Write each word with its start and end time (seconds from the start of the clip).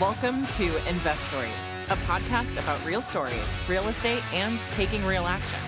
Welcome 0.00 0.46
to 0.58 0.76
Investories, 0.88 1.50
a 1.88 1.96
podcast 2.06 2.52
about 2.52 2.84
real 2.86 3.02
stories, 3.02 3.58
real 3.68 3.88
estate, 3.88 4.22
and 4.32 4.60
taking 4.70 5.04
real 5.04 5.26
action. 5.26 5.58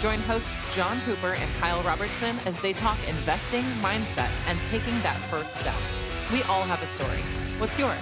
Join 0.00 0.18
hosts 0.20 0.76
John 0.76 1.00
Cooper 1.00 1.32
and 1.32 1.54
Kyle 1.54 1.82
Robertson 1.82 2.38
as 2.44 2.58
they 2.58 2.74
talk 2.74 2.98
investing, 3.08 3.62
mindset, 3.80 4.28
and 4.48 4.58
taking 4.66 4.92
that 5.00 5.16
first 5.30 5.54
step. 5.56 5.74
We 6.30 6.42
all 6.42 6.64
have 6.64 6.82
a 6.82 6.86
story. 6.86 7.22
What's 7.56 7.78
yours? 7.78 7.96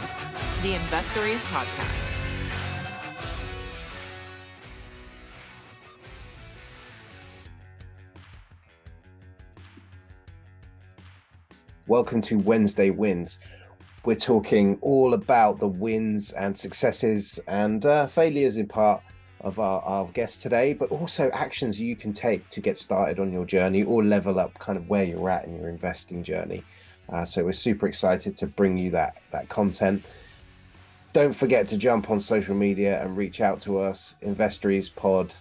The 0.63 0.75
Investories 0.75 1.43
Podcast. 1.43 2.09
Welcome 11.87 12.21
to 12.23 12.37
Wednesday 12.39 12.91
Wins 12.91 13.39
we're 14.09 14.15
talking 14.15 14.79
all 14.81 15.13
about 15.13 15.59
the 15.59 15.69
wins 15.69 16.33
and 16.33 16.57
successes 16.57 17.39
and 17.47 17.85
uh, 17.85 18.07
failures 18.07 18.57
in 18.57 18.67
part 18.67 19.03
of 19.43 19.59
our, 19.59 19.83
our 19.83 20.07
guests 20.13 20.39
today, 20.39 20.73
but 20.73 20.91
also 20.91 21.29
actions 21.35 21.79
you 21.79 21.95
can 21.95 22.15
take 22.15 22.49
to 22.49 22.63
get 22.63 22.79
started 22.79 23.21
on 23.21 23.31
your 23.31 23.45
journey 23.45 23.83
or 23.83 24.03
level 24.03 24.41
up 24.41 24.59
kind 24.59 24.79
of 24.79 24.89
where 24.89 25.05
you're 25.05 25.29
at 25.29 25.45
in 25.45 25.55
your 25.55 25.69
investing 25.69 26.23
journey. 26.23 26.65
Uh, 27.11 27.27
so 27.27 27.45
we're 27.45 27.53
super 27.53 27.87
excited 27.87 28.35
to 28.35 28.47
bring 28.47 28.79
you 28.79 28.91
that 28.91 29.19
that 29.31 29.47
content. 29.51 30.03
Don't 31.13 31.35
forget 31.35 31.69
to 31.69 31.77
jump 31.77 32.09
on 32.09 32.19
social 32.19 32.55
media 32.55 33.03
and 33.03 33.15
reach 33.15 33.43
out 33.43 33.61
to 33.61 33.79
us, 33.79 34.15
Investories 34.23 34.89
Pod, 34.89 35.35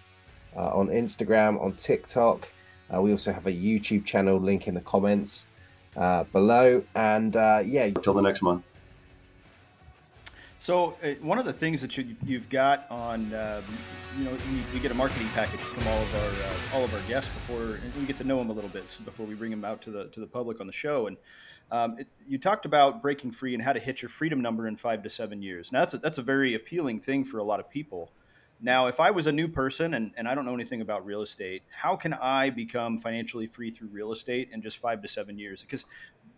uh, 0.57 0.77
on 0.77 0.89
Instagram, 0.89 1.57
on 1.63 1.71
TikTok. 1.71 2.45
Uh, 2.93 3.01
we 3.01 3.13
also 3.13 3.31
have 3.31 3.47
a 3.47 3.51
YouTube 3.53 4.03
channel 4.03 4.37
link 4.37 4.67
in 4.67 4.73
the 4.73 4.81
comments 4.81 5.46
uh, 5.97 6.23
below. 6.25 6.83
And 6.95 7.35
uh, 7.35 7.63
yeah, 7.65 7.83
until 7.83 8.13
the 8.13 8.21
next 8.21 8.41
month. 8.41 8.71
So 10.59 10.95
uh, 11.03 11.09
one 11.21 11.37
of 11.39 11.45
the 11.45 11.53
things 11.53 11.81
that 11.81 11.97
you, 11.97 12.15
have 12.31 12.49
got 12.49 12.89
on, 12.89 13.33
um, 13.33 13.63
you 14.17 14.25
know, 14.25 14.31
we, 14.31 14.63
we, 14.73 14.79
get 14.79 14.91
a 14.91 14.95
marketing 14.95 15.29
package 15.33 15.59
from 15.59 15.87
all 15.87 16.01
of 16.01 16.15
our 16.15 16.29
uh, 16.29 16.75
all 16.75 16.83
of 16.83 16.93
our 16.93 16.99
guests 17.01 17.33
before, 17.33 17.75
and 17.75 17.93
we 17.99 18.05
get 18.05 18.17
to 18.17 18.23
know 18.23 18.37
them 18.39 18.49
a 18.49 18.53
little 18.53 18.69
bit 18.69 18.97
before 19.05 19.25
we 19.25 19.35
bring 19.35 19.51
them 19.51 19.63
out 19.63 19.81
to 19.83 19.91
the 19.91 20.05
to 20.07 20.19
the 20.19 20.25
public 20.25 20.59
on 20.59 20.67
the 20.67 20.73
show. 20.73 21.07
And 21.07 21.17
um, 21.71 21.99
it, 21.99 22.07
you 22.27 22.37
talked 22.37 22.65
about 22.65 23.01
breaking 23.01 23.31
free 23.31 23.53
and 23.53 23.61
how 23.61 23.73
to 23.73 23.79
hit 23.79 24.01
your 24.01 24.09
freedom 24.09 24.41
number 24.41 24.67
in 24.67 24.75
five 24.75 25.03
to 25.03 25.09
seven 25.09 25.41
years. 25.41 25.71
Now 25.71 25.79
that's 25.79 25.93
a, 25.93 25.97
that's 25.99 26.17
a 26.17 26.23
very 26.23 26.55
appealing 26.55 26.99
thing 26.99 27.23
for 27.23 27.37
a 27.37 27.43
lot 27.43 27.59
of 27.59 27.69
people. 27.69 28.11
Now, 28.59 28.87
if 28.87 28.99
I 28.99 29.11
was 29.11 29.27
a 29.27 29.31
new 29.31 29.47
person 29.47 29.93
and, 29.93 30.11
and 30.17 30.27
I 30.27 30.33
don't 30.33 30.45
know 30.45 30.53
anything 30.53 30.81
about 30.81 31.05
real 31.05 31.21
estate, 31.21 31.63
how 31.69 31.95
can 31.95 32.13
I 32.13 32.49
become 32.49 32.97
financially 32.97 33.45
free 33.45 33.69
through 33.69 33.89
real 33.89 34.11
estate 34.11 34.49
in 34.51 34.61
just 34.61 34.77
five 34.77 35.01
to 35.03 35.07
seven 35.07 35.37
years? 35.37 35.61
Because 35.61 35.85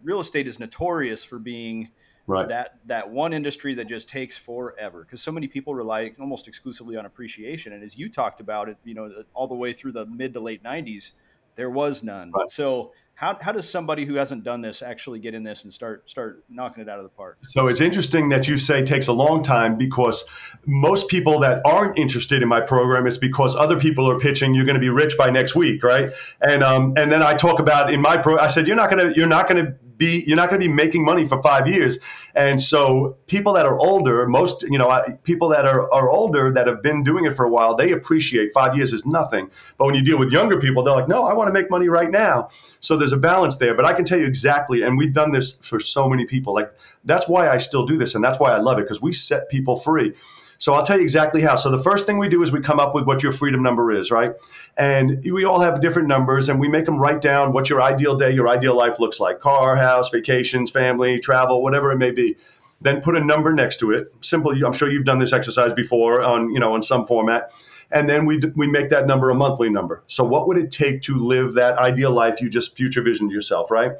real 0.04 0.20
estate 0.20 0.48
is 0.48 0.60
notorious 0.60 1.24
for 1.24 1.40
being 1.40 1.90
right. 2.28 2.48
that 2.48 2.80
that 2.86 3.10
one 3.10 3.34
industry 3.34 3.74
that 3.76 3.88
just 3.88 4.10
takes 4.10 4.38
forever. 4.38 5.04
Because 5.04 5.22
so 5.22 5.32
many 5.32 5.48
people 5.48 5.74
rely 5.76 6.12
almost 6.20 6.48
exclusively 6.48 6.98
on 6.98 7.06
appreciation, 7.06 7.74
and 7.74 7.84
as 7.84 7.98
you 7.98 8.10
talked 8.10 8.40
about 8.40 8.70
it, 8.70 8.78
you 8.84 8.94
know, 8.94 9.10
all 9.34 9.48
the 9.48 9.56
way 9.56 9.74
through 9.74 9.94
the 9.94 10.06
mid 10.06 10.34
to 10.34 10.40
late 10.40 10.64
'90s, 10.64 11.12
there 11.56 11.70
was 11.70 12.04
none. 12.04 12.32
Right. 12.32 12.50
So 12.50 12.92
how, 13.20 13.38
how 13.42 13.52
does 13.52 13.70
somebody 13.70 14.06
who 14.06 14.14
hasn't 14.14 14.46
done 14.46 14.62
this 14.62 14.82
actually 14.82 15.20
get 15.20 15.34
in 15.34 15.44
this 15.44 15.66
and 15.66 15.74
start 15.74 16.10
start 16.10 16.46
knocking 16.50 16.84
it 16.84 16.88
out 16.88 17.00
of 17.00 17.04
the 17.04 17.10
park? 17.10 17.38
So 17.42 17.68
it's 17.68 17.82
interesting 17.82 18.30
that 18.30 18.48
you 18.48 18.56
say 18.56 18.82
takes 18.82 19.08
a 19.08 19.14
long 19.14 19.44
time 19.44 19.78
because 19.78 20.26
most 20.66 21.10
people 21.10 21.38
that 21.42 21.62
aren't 21.66 21.98
interested 21.98 22.42
in 22.42 22.48
my 22.48 22.62
program 22.62 23.06
is 23.08 23.18
because 23.18 23.58
other 23.58 23.78
people 23.78 24.10
are 24.10 24.18
pitching 24.18 24.56
you're 24.56 24.64
going 24.64 24.76
to 24.76 24.80
be 24.80 24.88
rich 24.88 25.18
by 25.18 25.30
next 25.30 25.54
week, 25.54 25.84
right? 25.84 26.14
And 26.40 26.64
um, 26.64 26.94
and 26.96 27.12
then 27.12 27.22
I 27.22 27.34
talk 27.34 27.60
about 27.60 27.94
in 27.94 28.00
my 28.00 28.16
pro 28.16 28.40
I 28.40 28.48
said 28.48 28.68
you're 28.68 28.78
not 28.78 28.90
going 28.90 29.10
to 29.10 29.14
you're 29.14 29.28
not 29.28 29.50
going 29.50 29.66
to 29.66 29.76
be 30.00 30.24
you're 30.26 30.38
not 30.38 30.50
going 30.50 30.60
to 30.60 30.68
be 30.68 30.74
making 30.74 31.06
money 31.06 31.26
for 31.26 31.40
five 31.44 31.68
years. 31.68 32.00
And 32.34 32.60
so 32.60 33.18
people 33.28 33.54
that 33.54 33.66
are 33.68 33.78
older, 33.78 34.26
most 34.28 34.64
you 34.64 34.80
know 34.80 35.04
people 35.24 35.50
that 35.50 35.66
are, 35.66 35.94
are 35.94 36.10
older 36.10 36.52
that 36.52 36.66
have 36.66 36.82
been 36.82 37.04
doing 37.04 37.26
it 37.26 37.36
for 37.36 37.46
a 37.46 37.50
while, 37.50 37.76
they 37.76 37.92
appreciate 37.92 38.52
five 38.54 38.76
years 38.76 38.94
is 38.94 39.06
nothing. 39.06 39.52
But 39.78 39.86
when 39.86 39.94
you 39.94 40.02
deal 40.02 40.18
with 40.18 40.32
younger 40.32 40.60
people, 40.60 40.82
they're 40.82 40.96
like, 40.96 41.08
no, 41.08 41.26
I 41.26 41.34
want 41.34 41.50
to 41.50 41.54
make 41.54 41.70
money 41.70 41.90
right 41.90 42.10
now. 42.10 42.50
So 42.80 42.98
there's 42.98 43.14
a 43.14 43.18
balance 43.18 43.58
there. 43.58 43.76
But 43.76 43.86
I 43.86 43.94
can 43.94 44.06
tell 44.06 44.18
you 44.18 44.26
exactly, 44.26 44.82
and 44.82 44.98
we've 44.98 45.14
done 45.14 45.32
this 45.32 45.58
for 45.62 45.80
so 45.80 46.10
many 46.10 46.26
people. 46.26 46.56
Like 46.56 46.72
that's 47.04 47.28
why 47.28 47.50
I 47.50 47.58
still 47.58 47.86
do 47.86 47.98
this, 47.98 48.16
and 48.16 48.24
that's 48.24 48.40
why 48.40 48.52
I 48.52 48.58
love 48.58 48.80
it 48.80 48.84
because 48.84 49.02
we 49.02 49.14
set 49.14 49.50
people 49.50 49.76
free. 49.76 50.16
So 50.60 50.74
I'll 50.74 50.84
tell 50.84 50.98
you 50.98 51.04
exactly 51.04 51.42
how. 51.42 51.56
So 51.56 51.72
the 51.72 51.80
first 51.80 52.06
thing 52.06 52.18
we 52.18 52.28
do 52.28 52.44
is 52.44 52.52
we 52.52 52.60
come 52.60 52.82
up 52.82 52.94
with 52.94 53.06
what 53.06 53.24
your 53.24 53.32
freedom 53.32 53.64
number 53.64 53.94
is, 53.94 54.12
right? 54.12 54.34
And 54.76 55.24
we 55.24 55.46
all 55.46 55.62
have 55.62 55.80
different 55.80 56.10
numbers 56.10 56.50
and 56.50 56.60
we 56.60 56.68
make 56.68 56.86
them 56.86 57.00
write 57.00 57.22
down 57.22 57.54
what 57.54 57.70
your 57.70 57.82
ideal 57.82 58.18
day, 58.18 58.32
your 58.32 58.50
ideal 58.50 58.76
life 58.76 59.00
looks 59.00 59.22
like 59.22 59.40
car, 59.40 59.78
house, 59.78 60.10
vacations, 60.10 60.70
family, 60.70 61.18
travel, 61.18 61.64
whatever 61.64 61.92
it 61.92 61.98
may 61.98 62.12
be. 62.12 62.36
Then 62.82 63.00
put 63.00 63.16
a 63.16 63.24
number 63.24 63.54
next 63.54 63.78
to 63.78 63.92
it. 63.92 64.14
Simple. 64.20 64.52
I'm 64.52 64.74
sure 64.74 64.92
you've 64.92 65.06
done 65.06 65.20
this 65.20 65.32
exercise 65.32 65.72
before 65.72 66.22
on, 66.22 66.52
you 66.54 66.60
know, 66.60 66.76
in 66.76 66.82
some 66.82 67.08
format. 67.08 67.52
And 67.90 68.10
then 68.10 68.26
we, 68.26 68.40
we 68.56 68.68
make 68.68 68.90
that 68.90 69.08
number 69.08 69.30
a 69.30 69.36
monthly 69.36 69.70
number. 69.70 70.04
So 70.08 70.26
what 70.26 70.46
would 70.48 70.58
it 70.58 70.72
take 70.72 71.02
to 71.04 71.18
live 71.18 71.54
that 71.54 71.78
ideal 71.78 72.12
life 72.12 72.42
you 72.42 72.50
just 72.50 72.76
future 72.76 73.02
visioned 73.02 73.32
yourself, 73.32 73.72
right? 73.72 73.94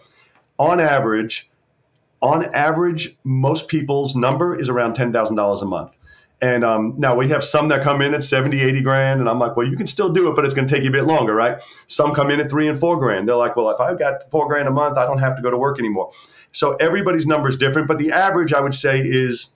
On 0.58 0.82
average, 0.82 1.50
on 2.22 2.54
average, 2.54 3.18
most 3.24 3.70
people's 3.70 4.14
number 4.14 4.60
is 4.60 4.68
around 4.68 4.98
$10,000 4.98 5.62
a 5.62 5.66
month. 5.66 5.96
And 6.42 6.64
um, 6.64 6.96
now 6.98 7.16
we 7.16 7.28
have 7.30 7.44
some 7.44 7.68
that 7.68 7.84
come 7.84 8.02
in 8.02 8.14
at 8.14 8.24
70, 8.24 8.62
80 8.62 8.82
grand. 8.82 9.20
And 9.20 9.30
I'm 9.30 9.40
like, 9.40 9.58
well, 9.58 9.68
you 9.68 9.76
can 9.76 9.88
still 9.88 10.10
do 10.10 10.30
it, 10.30 10.36
but 10.36 10.46
it's 10.46 10.54
going 10.54 10.68
to 10.68 10.74
take 10.74 10.84
you 10.84 10.90
a 10.90 10.94
bit 10.94 11.06
longer, 11.06 11.36
right? 11.36 11.62
Some 11.88 12.14
come 12.16 12.32
in 12.32 12.40
at 12.40 12.50
three 12.50 12.68
and 12.68 12.80
four 12.80 12.98
grand. 12.98 13.28
They're 13.28 13.36
like, 13.36 13.58
well, 13.58 13.70
if 13.70 13.80
I've 13.80 14.00
got 14.00 14.30
four 14.32 14.48
grand 14.48 14.68
a 14.68 14.72
month, 14.72 14.98
I 14.98 15.06
don't 15.06 15.20
have 15.20 15.36
to 15.36 15.42
go 15.42 15.52
to 15.52 15.58
work 15.58 15.80
anymore. 15.80 16.12
So 16.52 16.74
everybody's 16.76 17.28
number 17.28 17.50
is 17.50 17.58
different, 17.58 17.88
but 17.88 17.98
the 17.98 18.12
average 18.12 18.54
I 18.54 18.62
would 18.62 18.74
say 18.74 19.00
is 19.00 19.54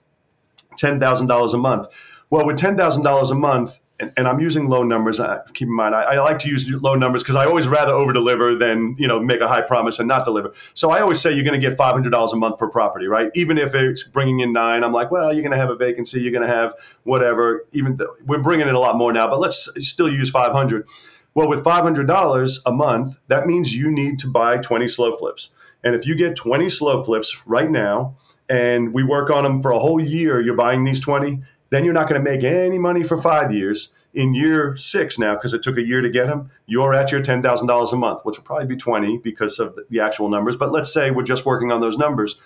$10,000 0.80 1.54
a 1.54 1.56
month. 1.56 1.86
Well, 2.34 2.44
with 2.44 2.58
$10,000 2.58 3.30
a 3.30 3.34
month, 3.36 3.78
and, 4.00 4.12
and, 4.16 4.26
I'm 4.26 4.40
using 4.40 4.68
low 4.68 4.82
numbers. 4.82 5.20
Keep 5.52 5.68
in 5.68 5.72
mind, 5.72 5.94
I, 5.94 6.02
I 6.02 6.20
like 6.20 6.40
to 6.40 6.48
use 6.48 6.68
low 6.68 6.96
numbers 6.96 7.22
because 7.22 7.36
I 7.36 7.44
always 7.44 7.68
rather 7.68 7.92
over 7.92 8.12
deliver 8.12 8.56
than 8.56 8.96
you 8.98 9.06
know 9.06 9.20
make 9.20 9.40
a 9.40 9.46
high 9.46 9.60
promise 9.60 10.00
and 10.00 10.08
not 10.08 10.24
deliver. 10.24 10.52
So 10.74 10.90
I 10.90 11.00
always 11.00 11.20
say 11.20 11.32
you're 11.32 11.44
going 11.44 11.60
to 11.60 11.64
get 11.64 11.76
five 11.76 11.92
hundred 11.92 12.10
dollars 12.10 12.32
a 12.32 12.36
month 12.36 12.58
per 12.58 12.68
property, 12.68 13.06
right? 13.06 13.30
Even 13.36 13.56
if 13.56 13.72
it's 13.72 14.02
bringing 14.02 14.40
in 14.40 14.52
nine, 14.52 14.82
I'm 14.82 14.92
like, 14.92 15.12
well, 15.12 15.32
you're 15.32 15.44
going 15.44 15.52
to 15.52 15.56
have 15.56 15.70
a 15.70 15.76
vacancy, 15.76 16.20
you're 16.22 16.32
going 16.32 16.44
to 16.44 16.52
have 16.52 16.74
whatever. 17.04 17.68
Even 17.70 17.96
th- 17.96 18.10
we're 18.26 18.42
bringing 18.42 18.66
in 18.66 18.74
a 18.74 18.80
lot 18.80 18.96
more 18.96 19.12
now, 19.12 19.30
but 19.30 19.38
let's 19.38 19.68
still 19.88 20.10
use 20.10 20.28
five 20.28 20.50
hundred. 20.50 20.88
Well, 21.34 21.48
with 21.48 21.62
five 21.62 21.84
hundred 21.84 22.08
dollars 22.08 22.60
a 22.66 22.72
month, 22.72 23.16
that 23.28 23.46
means 23.46 23.76
you 23.76 23.92
need 23.92 24.18
to 24.18 24.26
buy 24.26 24.58
twenty 24.58 24.88
slow 24.88 25.14
flips, 25.14 25.50
and 25.84 25.94
if 25.94 26.04
you 26.04 26.16
get 26.16 26.34
twenty 26.34 26.68
slow 26.68 27.00
flips 27.00 27.46
right 27.46 27.70
now, 27.70 28.16
and 28.48 28.92
we 28.92 29.04
work 29.04 29.30
on 29.30 29.44
them 29.44 29.62
for 29.62 29.70
a 29.70 29.78
whole 29.78 30.00
year, 30.00 30.40
you're 30.40 30.56
buying 30.56 30.82
these 30.82 30.98
twenty 30.98 31.44
then 31.74 31.84
you're 31.84 31.92
not 31.92 32.08
going 32.08 32.22
to 32.22 32.30
make 32.30 32.44
any 32.44 32.78
money 32.78 33.02
for 33.02 33.18
five 33.18 33.52
years. 33.52 33.90
In 34.14 34.32
year 34.32 34.76
six 34.76 35.18
now, 35.18 35.34
because 35.34 35.52
it 35.54 35.64
took 35.64 35.76
a 35.76 35.82
year 35.82 36.00
to 36.00 36.08
get 36.08 36.28
them, 36.28 36.52
you're 36.66 36.94
at 36.94 37.10
your 37.10 37.20
ten 37.20 37.42
thousand 37.42 37.66
dollars 37.66 37.92
a 37.92 37.96
month, 37.96 38.20
which 38.22 38.38
will 38.38 38.44
probably 38.44 38.66
be 38.66 38.76
twenty 38.76 39.18
because 39.18 39.58
of 39.58 39.76
the 39.90 39.98
actual 39.98 40.28
numbers. 40.28 40.56
But 40.56 40.70
let's 40.70 40.92
say 40.92 41.10
we're 41.10 41.24
just 41.24 41.44
working 41.44 41.72
on 41.72 41.80
those 41.80 41.98
numbers. 41.98 42.36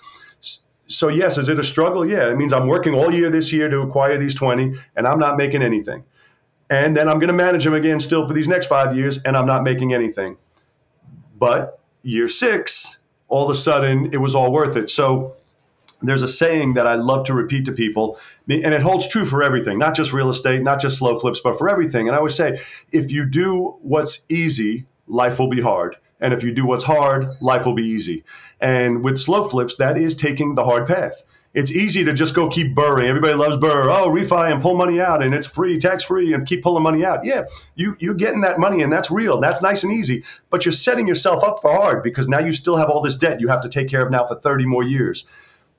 So 0.87 1.09
yes, 1.09 1.37
is 1.37 1.51
it 1.51 1.61
a 1.61 1.63
struggle? 1.63 2.07
Yeah, 2.07 2.31
it 2.31 2.37
means 2.39 2.55
I'm 2.55 2.69
working 2.69 2.95
all 2.95 3.13
year 3.13 3.29
this 3.29 3.53
year 3.53 3.69
to 3.69 3.81
acquire 3.81 4.17
these 4.17 4.35
twenty, 4.35 4.77
and 4.97 5.07
I'm 5.07 5.19
not 5.19 5.37
making 5.37 5.63
anything. 5.63 6.05
And 6.71 6.97
then 6.97 7.07
I'm 7.07 7.19
going 7.19 7.29
to 7.29 7.35
manage 7.35 7.65
them 7.65 7.75
again 7.75 8.01
still 8.01 8.27
for 8.27 8.33
these 8.33 8.49
next 8.49 8.67
five 8.67 8.97
years, 8.97 9.23
and 9.23 9.37
I'm 9.37 9.47
not 9.47 9.63
making 9.63 9.93
anything. 9.93 10.39
But 11.39 11.81
year 12.03 12.29
six, 12.29 12.99
all 13.29 13.45
of 13.45 13.51
a 13.51 13.55
sudden, 13.55 14.09
it 14.15 14.23
was 14.23 14.35
all 14.35 14.51
worth 14.51 14.75
it. 14.75 14.89
So 14.89 15.37
there's 16.03 16.23
a 16.23 16.29
saying 16.29 16.75
that 16.75 16.87
I 16.87 16.95
love 16.95 17.27
to 17.27 17.35
repeat 17.35 17.65
to 17.67 17.73
people, 17.73 18.19
and 18.49 18.73
it 18.73 18.83
holds 18.83 19.09
true 19.09 19.25
for 19.25 19.43
everything, 19.43 19.79
not 19.79 19.95
just 19.95 20.13
real 20.13 20.31
estate, 20.31 20.63
not 20.63 20.81
just 20.81 20.99
slow 20.99 21.19
flips, 21.19 21.41
but 21.41 21.59
for 21.59 21.69
everything. 21.69 22.07
And 22.07 22.15
I 22.15 22.19
always 22.19 22.35
say, 22.37 22.61
if 22.93 23.11
you 23.11 23.25
do 23.25 23.77
what's 23.83 24.25
easy, 24.29 24.87
life 25.07 25.39
will 25.39 25.49
be 25.49 25.61
hard. 25.61 25.97
And 26.21 26.33
if 26.35 26.43
you 26.43 26.53
do 26.53 26.67
what's 26.67 26.85
hard, 26.85 27.29
life 27.41 27.65
will 27.65 27.75
be 27.75 27.87
easy. 27.87 28.25
And 28.61 29.03
with 29.05 29.19
slow 29.19 29.49
flips, 29.49 29.77
that 29.77 29.97
is 29.97 30.17
taking 30.17 30.55
the 30.55 30.65
hard 30.65 30.87
path. 30.87 31.23
It's 31.55 31.71
easy 31.73 32.05
to 32.05 32.13
just 32.13 32.35
go 32.35 32.49
keep 32.49 32.75
burring. 32.75 33.09
Everybody 33.09 33.35
loves 33.35 33.57
BRRRR. 33.57 33.91
Oh, 33.91 34.11
refi 34.11 34.53
and 34.53 34.61
pull 34.61 34.77
money 34.77 35.01
out, 35.01 35.23
and 35.23 35.35
it's 35.35 35.47
free, 35.47 35.79
tax 35.79 36.05
free, 36.05 36.35
and 36.35 36.47
keep 36.47 36.63
pulling 36.63 36.83
money 36.83 37.05
out. 37.05 37.25
Yeah, 37.25 37.45
you 37.75 37.97
you're 37.99 38.15
getting 38.15 38.43
that 38.43 38.61
money, 38.61 38.83
and 38.83 38.93
that's 38.93 39.11
real. 39.11 39.41
That's 39.41 39.63
nice 39.63 39.83
and 39.83 39.93
easy. 39.93 40.25
But 40.51 40.65
you're 40.65 40.73
setting 40.73 41.09
yourself 41.09 41.43
up 41.43 41.61
for 41.63 41.73
hard 41.73 42.03
because 42.03 42.29
now 42.29 42.39
you 42.39 42.53
still 42.53 42.77
have 42.77 42.91
all 42.91 43.01
this 43.01 43.17
debt 43.17 43.41
you 43.41 43.49
have 43.49 43.63
to 43.63 43.69
take 43.69 43.89
care 43.89 44.05
of 44.05 44.11
now 44.11 44.25
for 44.25 44.35
30 44.35 44.67
more 44.67 44.85
years 44.85 45.27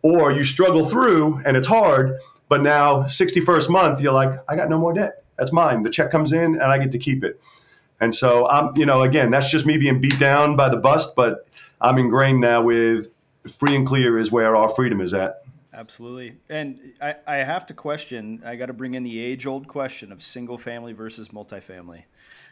or 0.02 0.32
you 0.32 0.44
struggle 0.44 0.86
through 0.86 1.42
and 1.46 1.58
it's 1.58 1.68
hard, 1.68 2.18
but 2.48 2.62
now 2.62 3.04
61st 3.04 3.70
month, 3.70 4.02
you're 4.02 4.14
like, 4.14 4.40
I 4.50 4.56
got 4.56 4.70
no 4.70 4.78
more 4.78 4.94
debt. 4.94 5.24
That's 5.38 5.52
mine. 5.52 5.84
The 5.84 5.90
check 5.90 6.12
comes 6.12 6.34
in 6.34 6.56
and 6.56 6.64
I 6.64 6.78
get 6.78 6.92
to 6.92 7.00
keep 7.00 7.24
it. 7.24 7.42
And 8.02 8.14
so 8.16 8.48
I'm, 8.48 8.76
you 8.76 8.86
know, 8.86 9.04
again, 9.04 9.30
that's 9.30 9.50
just 9.50 9.66
me 9.66 9.78
being 9.78 10.00
beat 10.00 10.20
down 10.20 10.56
by 10.56 10.70
the 10.70 10.78
bust, 10.78 11.16
but 11.16 11.48
I'm 11.82 11.98
ingrained 11.98 12.40
now 12.40 12.62
with 12.62 13.10
free 13.48 13.76
and 13.76 13.86
clear 13.86 14.18
is 14.18 14.32
where 14.32 14.56
our 14.56 14.70
freedom 14.70 15.02
is 15.02 15.14
at. 15.14 15.44
Absolutely. 15.74 16.38
And 16.50 16.94
I, 17.02 17.16
I 17.28 17.36
have 17.38 17.66
to 17.68 17.74
question, 17.74 18.42
I 18.46 18.56
got 18.56 18.66
to 18.66 18.74
bring 18.74 18.96
in 18.96 19.04
the 19.04 19.22
age 19.22 19.46
old 19.46 19.68
question 19.68 20.12
of 20.12 20.22
single 20.22 20.58
family 20.58 20.94
versus 20.94 21.30
multifamily. 21.30 22.04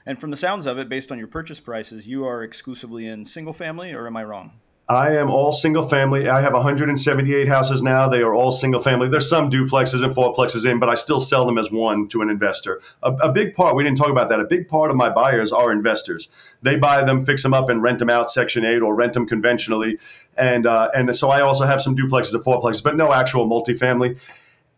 And 0.05 0.19
from 0.21 0.31
the 0.31 0.37
sounds 0.37 0.65
of 0.65 0.77
it, 0.77 0.87
based 0.87 1.11
on 1.11 1.17
your 1.17 1.27
purchase 1.27 1.59
prices, 1.59 2.07
you 2.07 2.25
are 2.25 2.41
exclusively 2.41 3.05
in 3.05 3.25
single 3.25 3.51
family, 3.51 3.93
or 3.93 4.07
am 4.07 4.15
I 4.15 4.23
wrong? 4.23 4.53
I 4.89 5.17
am 5.17 5.29
all 5.29 5.51
single 5.51 5.83
family. 5.83 6.29
I 6.29 6.39
have 6.39 6.53
178 6.53 7.49
houses 7.49 7.81
now. 7.81 8.07
They 8.07 8.21
are 8.21 8.33
all 8.33 8.53
single 8.53 8.79
family. 8.79 9.09
There's 9.09 9.29
some 9.29 9.49
duplexes 9.49 10.01
and 10.01 10.13
fourplexes 10.13 10.69
in, 10.69 10.79
but 10.79 10.87
I 10.87 10.95
still 10.95 11.19
sell 11.19 11.45
them 11.45 11.57
as 11.57 11.69
one 11.69 12.07
to 12.09 12.21
an 12.21 12.29
investor. 12.29 12.81
A, 13.03 13.11
a, 13.15 13.31
big 13.31 13.53
part, 13.53 13.75
we 13.75 13.83
didn't 13.83 13.97
talk 13.97 14.09
about 14.09 14.29
that. 14.29 14.39
A 14.39 14.45
big 14.45 14.69
part 14.69 14.89
of 14.89 14.95
my 14.95 15.09
buyers 15.09 15.51
are 15.51 15.73
investors. 15.73 16.29
They 16.61 16.77
buy 16.77 17.03
them, 17.03 17.25
fix 17.25 17.43
them 17.43 17.53
up, 17.53 17.67
and 17.67 17.83
rent 17.83 17.99
them 17.99 18.09
out 18.09 18.31
Section 18.31 18.63
8 18.63 18.81
or 18.81 18.95
rent 18.95 19.11
them 19.11 19.27
conventionally. 19.27 19.99
And, 20.37 20.65
uh, 20.65 20.89
and 20.95 21.13
so 21.13 21.31
I 21.31 21.41
also 21.41 21.65
have 21.65 21.81
some 21.81 21.93
duplexes 21.93 22.33
and 22.33 22.43
fourplexes, 22.43 22.81
but 22.81 22.95
no 22.95 23.11
actual 23.11 23.45
multifamily. 23.45 24.17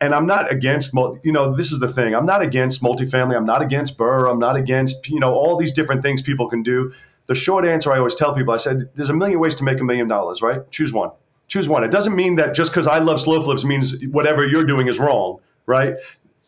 And 0.01 0.15
I'm 0.15 0.25
not 0.25 0.51
against, 0.51 0.91
you 1.23 1.31
know, 1.31 1.53
this 1.53 1.71
is 1.71 1.79
the 1.79 1.89
thing. 1.89 2.15
I'm 2.15 2.25
not 2.25 2.41
against 2.41 2.81
multifamily. 2.81 3.35
I'm 3.35 3.45
not 3.45 3.61
against 3.61 3.95
BRRRR. 3.97 4.31
I'm 4.31 4.39
not 4.39 4.55
against, 4.55 5.07
you 5.07 5.19
know, 5.19 5.33
all 5.33 5.55
these 5.55 5.73
different 5.73 6.01
things 6.01 6.23
people 6.23 6.49
can 6.49 6.63
do 6.63 6.93
the 7.29 7.35
short 7.35 7.63
answer 7.63 7.93
I 7.93 7.99
always 7.99 8.15
tell 8.15 8.33
people, 8.33 8.55
I 8.55 8.57
said, 8.57 8.89
there's 8.95 9.11
a 9.11 9.13
million 9.13 9.39
ways 9.39 9.53
to 9.55 9.63
make 9.63 9.79
a 9.79 9.83
million 9.83 10.07
dollars, 10.07 10.41
right? 10.41 10.69
Choose 10.71 10.91
one. 10.91 11.11
Choose 11.47 11.69
one. 11.69 11.83
It 11.83 11.91
doesn't 11.91 12.15
mean 12.15 12.37
that 12.37 12.55
just 12.55 12.71
because 12.71 12.87
I 12.87 12.97
love 12.97 13.21
slow 13.21 13.41
flips 13.43 13.63
means 13.63 14.03
whatever 14.07 14.47
you're 14.47 14.65
doing 14.65 14.87
is 14.87 14.97
wrong, 14.97 15.37
right? 15.67 15.93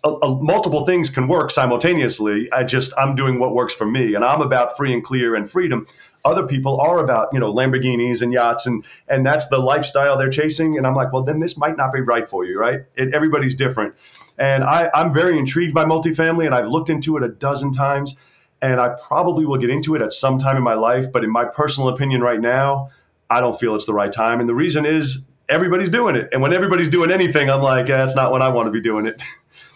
A, 0.04 0.10
a, 0.10 0.42
multiple 0.42 0.84
things 0.84 1.12
can 1.12 1.28
work 1.28 1.52
simultaneously. 1.52 2.52
I 2.52 2.64
just 2.64 2.94
I'm 2.98 3.14
doing 3.14 3.38
what 3.38 3.54
works 3.54 3.76
for 3.76 3.86
me, 3.86 4.16
and 4.16 4.26
I'm 4.26 4.42
about 4.42 4.76
free 4.76 4.92
and 4.92 5.04
clear 5.04 5.36
and 5.36 5.48
freedom. 5.48 5.86
Other 6.26 6.48
people 6.48 6.82
are 6.82 6.98
about 6.98 7.30
you 7.32 7.40
know 7.40 7.54
Lamborghinis 7.54 8.24
and 8.24 8.34
yachts, 8.34 8.66
and 8.66 8.84
and 9.08 9.24
that's 9.24 9.48
the 9.50 9.60
lifestyle 9.60 10.18
they're 10.18 10.32
chasing. 10.32 10.80
And 10.80 10.88
I'm 10.88 10.96
like, 10.96 11.14
well, 11.14 11.22
then 11.22 11.40
this 11.40 11.58
might 11.58 11.78
not 11.78 11.94
be 11.94 12.02
right 12.02 12.28
for 12.28 12.44
you, 12.44 12.60
right? 12.60 12.82
It, 12.96 13.14
everybody's 13.14 13.54
different, 13.54 13.94
and 14.40 14.64
I, 14.64 14.90
I'm 14.96 15.14
very 15.14 15.38
intrigued 15.38 15.76
by 15.76 15.86
multifamily, 15.86 16.48
and 16.48 16.56
I've 16.56 16.68
looked 16.68 16.90
into 16.90 17.18
it 17.18 17.24
a 17.24 17.30
dozen 17.30 17.72
times 17.72 18.16
and 18.62 18.80
I 18.80 18.96
probably 19.08 19.46
will 19.46 19.58
get 19.58 19.70
into 19.70 19.96
it 19.96 20.02
at 20.02 20.14
some 20.14 20.38
time 20.38 20.58
in 20.58 20.64
my 20.64 20.76
life. 20.76 21.12
But 21.12 21.24
in 21.24 21.32
my 21.32 21.46
personal 21.46 21.90
opinion, 21.90 22.22
right 22.22 22.40
now, 22.40 22.90
I 23.30 23.40
don't 23.40 23.60
feel 23.60 23.76
it's 23.76 23.86
the 23.86 23.94
right 23.94 24.12
time. 24.12 24.40
And 24.40 24.48
the 24.48 24.56
reason 24.56 24.86
is 24.86 25.20
everybody's 25.50 25.90
doing 25.90 26.16
it, 26.16 26.30
and 26.32 26.42
when 26.42 26.54
everybody's 26.54 26.90
doing 26.90 27.12
anything, 27.12 27.50
I'm 27.50 27.62
like, 27.62 27.90
eh, 27.90 27.98
that's 27.98 28.16
not 28.16 28.32
when 28.32 28.42
I 28.42 28.50
want 28.50 28.68
to 28.68 28.72
be 28.72 28.82
doing 28.82 29.06
it. 29.06 29.22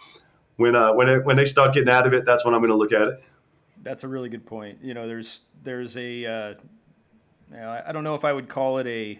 when 0.58 0.76
uh, 0.76 0.94
when 0.94 1.10
it, 1.10 1.26
when 1.26 1.38
they 1.38 1.46
start 1.46 1.74
getting 1.74 1.90
out 1.90 2.08
of 2.08 2.14
it, 2.14 2.26
that's 2.26 2.46
when 2.46 2.54
I'm 2.54 2.62
going 2.62 2.72
to 2.72 2.78
look 2.78 2.92
at 2.92 3.02
it. 3.02 3.24
That's 3.84 4.04
a 4.04 4.08
really 4.08 4.30
good 4.30 4.46
point. 4.46 4.80
You 4.82 4.94
know, 4.94 5.08
there's 5.08 5.44
there's 5.64 5.96
a 5.98 6.26
uh, 6.26 6.54
I 7.88 7.92
don't 7.92 8.04
know 8.04 8.16
if 8.16 8.26
I 8.26 8.34
would 8.34 8.50
call 8.50 8.80
it 8.80 8.88
a 8.88 9.20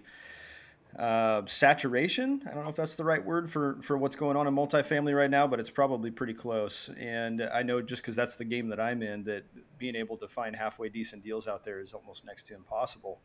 uh, 0.98 1.42
saturation. 1.46 2.42
I 2.50 2.54
don't 2.54 2.64
know 2.64 2.70
if 2.70 2.76
that's 2.76 2.96
the 2.96 3.04
right 3.04 3.24
word 3.24 3.50
for 3.50 3.78
for 3.82 3.98
what's 3.98 4.16
going 4.16 4.38
on 4.38 4.48
in 4.48 4.56
multifamily 4.56 5.16
right 5.16 5.30
now, 5.30 5.46
but 5.48 5.60
it's 5.60 5.70
probably 5.70 6.12
pretty 6.12 6.34
close. 6.34 6.90
And 6.98 7.42
I 7.42 7.64
know 7.64 7.82
just 7.82 8.02
because 8.02 8.16
that's 8.16 8.36
the 8.38 8.46
game 8.46 8.70
that 8.70 8.80
I'm 8.80 9.04
in, 9.04 9.24
that 9.26 9.44
being 9.78 9.96
able 9.96 10.18
to 10.18 10.28
find 10.28 10.56
halfway 10.56 10.90
decent 10.90 11.24
deals 11.24 11.48
out 11.48 11.64
there 11.64 11.82
is 11.82 11.94
almost 11.94 12.26
next 12.26 12.44
to 12.48 12.56
impossible 12.56 13.20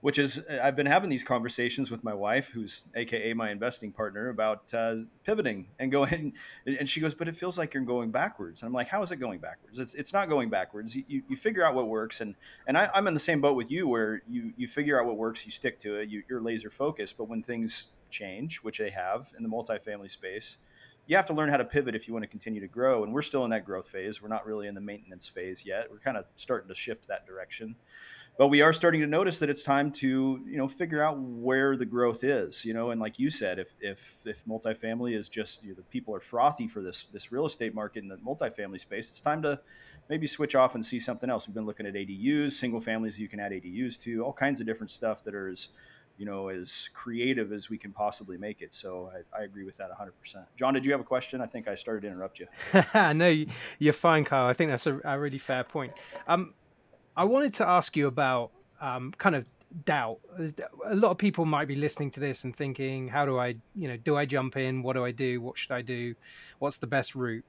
which 0.00 0.18
is 0.18 0.44
I've 0.62 0.76
been 0.76 0.86
having 0.86 1.10
these 1.10 1.24
conversations 1.24 1.90
with 1.90 2.02
my 2.02 2.14
wife, 2.14 2.48
who's 2.48 2.84
AKA 2.94 3.34
my 3.34 3.50
investing 3.50 3.92
partner, 3.92 4.30
about 4.30 4.72
uh, 4.72 4.96
pivoting 5.24 5.66
and 5.78 5.92
going. 5.92 6.32
And 6.66 6.88
she 6.88 7.00
goes, 7.00 7.14
"But 7.14 7.28
it 7.28 7.36
feels 7.36 7.58
like 7.58 7.74
you're 7.74 7.82
going 7.82 8.10
backwards." 8.10 8.62
And 8.62 8.68
I'm 8.68 8.72
like, 8.72 8.88
"How 8.88 9.02
is 9.02 9.12
it 9.12 9.16
going 9.16 9.40
backwards? 9.40 9.78
It's, 9.78 9.94
it's 9.94 10.12
not 10.12 10.28
going 10.28 10.50
backwards. 10.50 10.94
You, 10.94 11.22
you 11.28 11.36
figure 11.36 11.64
out 11.64 11.74
what 11.74 11.88
works, 11.88 12.20
and 12.20 12.34
and 12.66 12.78
I, 12.78 12.90
am 12.94 13.06
in 13.06 13.14
the 13.14 13.20
same 13.20 13.40
boat 13.40 13.56
with 13.56 13.70
you, 13.70 13.88
where 13.88 14.22
you 14.28 14.52
you 14.56 14.66
figure 14.66 15.00
out 15.00 15.06
what 15.06 15.16
works, 15.16 15.44
you 15.44 15.52
stick 15.52 15.78
to 15.80 15.96
it, 15.96 16.08
you, 16.08 16.22
you're 16.28 16.40
laser 16.40 16.70
focused. 16.70 17.18
But 17.18 17.28
when 17.28 17.42
things 17.42 17.88
change, 18.10 18.58
which 18.58 18.78
they 18.78 18.90
have 18.90 19.32
in 19.36 19.42
the 19.42 19.48
multifamily 19.48 20.10
space." 20.10 20.58
You 21.06 21.16
have 21.16 21.26
to 21.26 21.34
learn 21.34 21.48
how 21.48 21.56
to 21.56 21.64
pivot 21.64 21.96
if 21.96 22.06
you 22.06 22.14
want 22.14 22.22
to 22.22 22.28
continue 22.28 22.60
to 22.60 22.68
grow. 22.68 23.02
And 23.02 23.12
we're 23.12 23.22
still 23.22 23.44
in 23.44 23.50
that 23.50 23.64
growth 23.64 23.88
phase. 23.88 24.22
We're 24.22 24.28
not 24.28 24.46
really 24.46 24.68
in 24.68 24.76
the 24.76 24.80
maintenance 24.80 25.26
phase 25.26 25.66
yet. 25.66 25.90
We're 25.90 25.98
kind 25.98 26.16
of 26.16 26.24
starting 26.36 26.68
to 26.68 26.74
shift 26.74 27.08
that 27.08 27.26
direction 27.26 27.74
but 28.38 28.48
we 28.48 28.62
are 28.62 28.72
starting 28.72 29.00
to 29.00 29.06
notice 29.06 29.38
that 29.38 29.50
it's 29.50 29.62
time 29.62 29.90
to 29.90 30.40
you 30.46 30.56
know 30.56 30.68
figure 30.68 31.02
out 31.02 31.18
where 31.18 31.76
the 31.76 31.84
growth 31.84 32.24
is 32.24 32.64
you 32.64 32.72
know 32.72 32.90
and 32.90 33.00
like 33.00 33.18
you 33.18 33.30
said 33.30 33.58
if 33.58 33.74
if 33.80 34.22
if 34.24 34.44
multifamily 34.46 35.16
is 35.16 35.28
just 35.28 35.62
you 35.62 35.70
know, 35.70 35.74
the 35.74 35.82
people 35.82 36.14
are 36.14 36.20
frothy 36.20 36.66
for 36.66 36.82
this 36.82 37.04
this 37.12 37.30
real 37.30 37.46
estate 37.46 37.74
market 37.74 38.02
in 38.02 38.08
the 38.08 38.16
multifamily 38.16 38.80
space 38.80 39.10
it's 39.10 39.20
time 39.20 39.42
to 39.42 39.60
maybe 40.10 40.26
switch 40.26 40.54
off 40.54 40.74
and 40.74 40.84
see 40.84 40.98
something 40.98 41.30
else. 41.30 41.46
We've 41.46 41.54
been 41.54 41.64
looking 41.64 41.86
at 41.86 41.94
ADUs 41.94 42.52
single 42.52 42.80
families 42.80 43.18
you 43.18 43.28
can 43.28 43.40
add 43.40 43.52
ADUs 43.52 43.98
to 44.00 44.22
all 44.24 44.32
kinds 44.32 44.60
of 44.60 44.66
different 44.66 44.90
stuff 44.90 45.24
that 45.24 45.34
are 45.34 45.48
as 45.48 45.68
you 46.18 46.26
know 46.26 46.48
as 46.48 46.90
creative 46.92 47.52
as 47.52 47.70
we 47.70 47.78
can 47.78 47.92
possibly 47.92 48.36
make 48.36 48.60
it. 48.60 48.74
So 48.74 49.10
i, 49.14 49.40
I 49.40 49.44
agree 49.44 49.64
with 49.64 49.78
that 49.78 49.90
100% 49.90 50.44
john 50.56 50.74
did 50.74 50.84
you 50.84 50.92
have 50.92 51.00
a 51.00 51.04
question? 51.04 51.40
I 51.40 51.46
think 51.46 51.68
i 51.68 51.74
started 51.74 52.02
to 52.02 52.08
interrupt 52.08 52.40
you. 52.40 52.48
No 53.14 53.44
you're 53.78 53.92
fine 53.92 54.24
kyle. 54.24 54.46
I 54.46 54.52
think 54.52 54.70
that's 54.70 54.86
a, 54.86 55.00
a 55.04 55.18
really 55.18 55.38
fair 55.38 55.64
point. 55.64 55.92
Um, 56.26 56.54
I 57.16 57.24
wanted 57.24 57.54
to 57.54 57.68
ask 57.68 57.96
you 57.96 58.06
about 58.06 58.50
um, 58.80 59.12
kind 59.18 59.34
of 59.34 59.46
doubt. 59.84 60.18
A 60.86 60.94
lot 60.94 61.10
of 61.10 61.18
people 61.18 61.44
might 61.44 61.68
be 61.68 61.76
listening 61.76 62.10
to 62.12 62.20
this 62.20 62.44
and 62.44 62.54
thinking, 62.54 63.08
"How 63.08 63.24
do 63.24 63.38
I, 63.38 63.56
you 63.74 63.88
know, 63.88 63.96
do 63.96 64.16
I 64.16 64.24
jump 64.26 64.56
in? 64.56 64.82
What 64.82 64.94
do 64.94 65.04
I 65.04 65.12
do? 65.12 65.40
What 65.40 65.58
should 65.58 65.72
I 65.72 65.82
do? 65.82 66.14
What's 66.58 66.78
the 66.78 66.86
best 66.86 67.14
route?" 67.14 67.44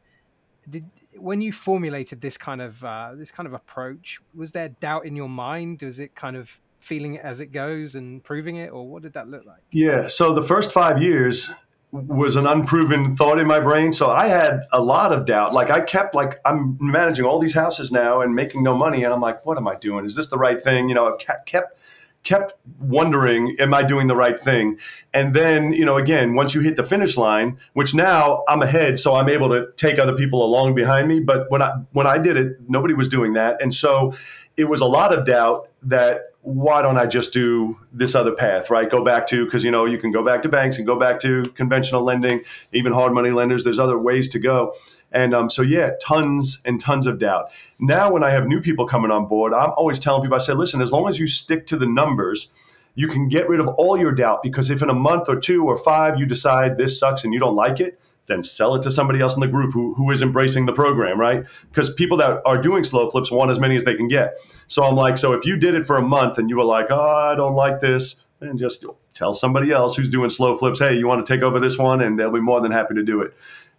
Did 0.69 0.85
when 1.15 1.41
you 1.41 1.51
formulated 1.51 2.21
this 2.21 2.37
kind 2.37 2.61
of 2.61 2.83
uh, 2.83 3.11
this 3.15 3.31
kind 3.31 3.47
of 3.47 3.53
approach, 3.53 4.19
was 4.35 4.51
there 4.51 4.69
doubt 4.69 5.05
in 5.05 5.15
your 5.15 5.29
mind? 5.29 5.81
Was 5.81 5.99
it 5.99 6.15
kind 6.15 6.35
of 6.35 6.59
feeling 6.79 7.15
it 7.15 7.21
as 7.23 7.39
it 7.39 7.47
goes 7.47 7.95
and 7.95 8.23
proving 8.23 8.57
it, 8.57 8.71
or 8.71 8.87
what 8.87 9.03
did 9.03 9.13
that 9.13 9.27
look 9.29 9.45
like? 9.45 9.61
Yeah. 9.71 10.07
So 10.07 10.33
the 10.33 10.43
first 10.43 10.71
five 10.71 11.01
years, 11.01 11.51
was 11.91 12.35
an 12.35 12.47
unproven 12.47 13.15
thought 13.15 13.38
in 13.38 13.47
my 13.47 13.59
brain. 13.59 13.91
So 13.91 14.09
I 14.09 14.27
had 14.27 14.61
a 14.71 14.81
lot 14.81 15.11
of 15.11 15.25
doubt. 15.25 15.53
Like 15.53 15.69
I 15.69 15.81
kept 15.81 16.15
like 16.15 16.39
I'm 16.45 16.77
managing 16.79 17.25
all 17.25 17.39
these 17.39 17.53
houses 17.53 17.91
now 17.91 18.21
and 18.21 18.33
making 18.33 18.63
no 18.63 18.75
money, 18.75 19.03
and 19.03 19.13
I'm 19.13 19.21
like, 19.21 19.45
what 19.45 19.57
am 19.57 19.67
I 19.67 19.75
doing? 19.75 20.05
Is 20.05 20.15
this 20.15 20.27
the 20.27 20.38
right 20.38 20.61
thing? 20.61 20.89
You 20.89 20.95
know, 20.95 21.17
I 21.17 21.43
kept 21.45 21.75
kept 22.23 22.53
wondering, 22.79 23.55
am 23.59 23.73
I 23.73 23.83
doing 23.83 24.07
the 24.07 24.15
right 24.15 24.39
thing? 24.39 24.77
And 25.13 25.35
then, 25.35 25.73
you 25.73 25.85
know, 25.85 25.97
again, 25.97 26.35
once 26.35 26.53
you 26.53 26.61
hit 26.61 26.75
the 26.75 26.83
finish 26.83 27.17
line, 27.17 27.57
which 27.73 27.95
now 27.95 28.43
I'm 28.47 28.61
ahead, 28.61 28.99
so 28.99 29.15
I'm 29.15 29.27
able 29.27 29.49
to 29.49 29.71
take 29.75 29.97
other 29.97 30.13
people 30.13 30.43
along 30.43 30.75
behind 30.75 31.07
me. 31.07 31.19
But 31.19 31.49
when 31.49 31.61
I 31.61 31.71
when 31.91 32.07
I 32.07 32.17
did 32.17 32.38
it, 32.38 32.57
nobody 32.67 32.93
was 32.93 33.07
doing 33.07 33.33
that, 33.33 33.61
and 33.61 33.73
so 33.73 34.15
it 34.57 34.65
was 34.65 34.81
a 34.81 34.85
lot 34.85 35.17
of 35.17 35.25
doubt 35.25 35.69
that 35.83 36.30
why 36.43 36.81
don't 36.81 36.97
I 36.97 37.05
just 37.05 37.33
do 37.33 37.79
this 37.93 38.15
other 38.15 38.31
path, 38.31 38.69
right? 38.69 38.89
Go 38.89 39.03
back 39.03 39.27
to, 39.27 39.45
because, 39.45 39.63
you 39.63 39.69
know, 39.69 39.85
you 39.85 39.97
can 39.97 40.11
go 40.11 40.23
back 40.25 40.41
to 40.43 40.49
banks 40.49 40.77
and 40.77 40.88
go 40.88 40.97
back 40.97 41.19
to 41.21 41.43
conventional 41.55 42.03
lending, 42.03 42.41
even 42.73 42.93
hard 42.93 43.13
money 43.13 43.29
lenders. 43.29 43.63
There's 43.63 43.79
other 43.79 43.97
ways 43.97 44.27
to 44.29 44.39
go. 44.39 44.73
And 45.11 45.35
um, 45.35 45.49
so, 45.49 45.61
yeah, 45.61 45.91
tons 46.01 46.59
and 46.65 46.79
tons 46.79 47.05
of 47.05 47.19
doubt. 47.19 47.51
Now, 47.79 48.11
when 48.11 48.23
I 48.23 48.31
have 48.31 48.47
new 48.47 48.59
people 48.59 48.88
coming 48.88 49.11
on 49.11 49.27
board, 49.27 49.53
I'm 49.53 49.71
always 49.77 49.99
telling 49.99 50.23
people, 50.23 50.35
I 50.35 50.39
say, 50.39 50.53
listen, 50.53 50.81
as 50.81 50.91
long 50.91 51.07
as 51.07 51.19
you 51.19 51.27
stick 51.27 51.67
to 51.67 51.77
the 51.77 51.85
numbers, 51.85 52.51
you 52.95 53.07
can 53.07 53.27
get 53.27 53.47
rid 53.47 53.59
of 53.59 53.67
all 53.67 53.97
your 53.97 54.11
doubt 54.11 54.41
because 54.41 54.69
if 54.69 54.81
in 54.81 54.89
a 54.89 54.95
month 54.95 55.29
or 55.29 55.39
two 55.39 55.65
or 55.65 55.77
five 55.77 56.19
you 56.19 56.25
decide 56.25 56.77
this 56.77 56.99
sucks 56.99 57.23
and 57.23 57.33
you 57.33 57.39
don't 57.39 57.55
like 57.55 57.79
it, 57.79 58.00
then 58.31 58.43
sell 58.43 58.75
it 58.75 58.81
to 58.83 58.91
somebody 58.91 59.19
else 59.19 59.35
in 59.35 59.41
the 59.41 59.47
group 59.47 59.73
who, 59.73 59.93
who 59.93 60.09
is 60.11 60.21
embracing 60.21 60.65
the 60.65 60.73
program, 60.73 61.19
right? 61.19 61.45
Because 61.69 61.93
people 61.93 62.17
that 62.17 62.41
are 62.45 62.61
doing 62.61 62.83
slow 62.83 63.09
flips 63.09 63.29
want 63.31 63.51
as 63.51 63.59
many 63.59 63.75
as 63.75 63.83
they 63.83 63.95
can 63.95 64.07
get. 64.07 64.38
So 64.67 64.83
I'm 64.83 64.95
like, 64.95 65.17
so 65.17 65.33
if 65.33 65.45
you 65.45 65.57
did 65.57 65.75
it 65.75 65.85
for 65.85 65.97
a 65.97 66.01
month 66.01 66.38
and 66.38 66.50
you 66.50 66.57
were 66.57 66.63
like, 66.63 66.88
oh, 66.89 67.00
I 67.00 67.35
don't 67.35 67.55
like 67.55 67.81
this, 67.81 68.23
then 68.39 68.57
just 68.57 68.85
tell 69.13 69.33
somebody 69.33 69.71
else 69.71 69.95
who's 69.95 70.09
doing 70.09 70.29
slow 70.29 70.57
flips, 70.57 70.79
hey, 70.79 70.97
you 70.97 71.07
want 71.07 71.25
to 71.25 71.31
take 71.33 71.43
over 71.43 71.59
this 71.59 71.77
one? 71.77 72.01
And 72.01 72.17
they'll 72.17 72.31
be 72.31 72.39
more 72.39 72.61
than 72.61 72.71
happy 72.71 72.95
to 72.95 73.03
do 73.03 73.21
it. 73.21 73.33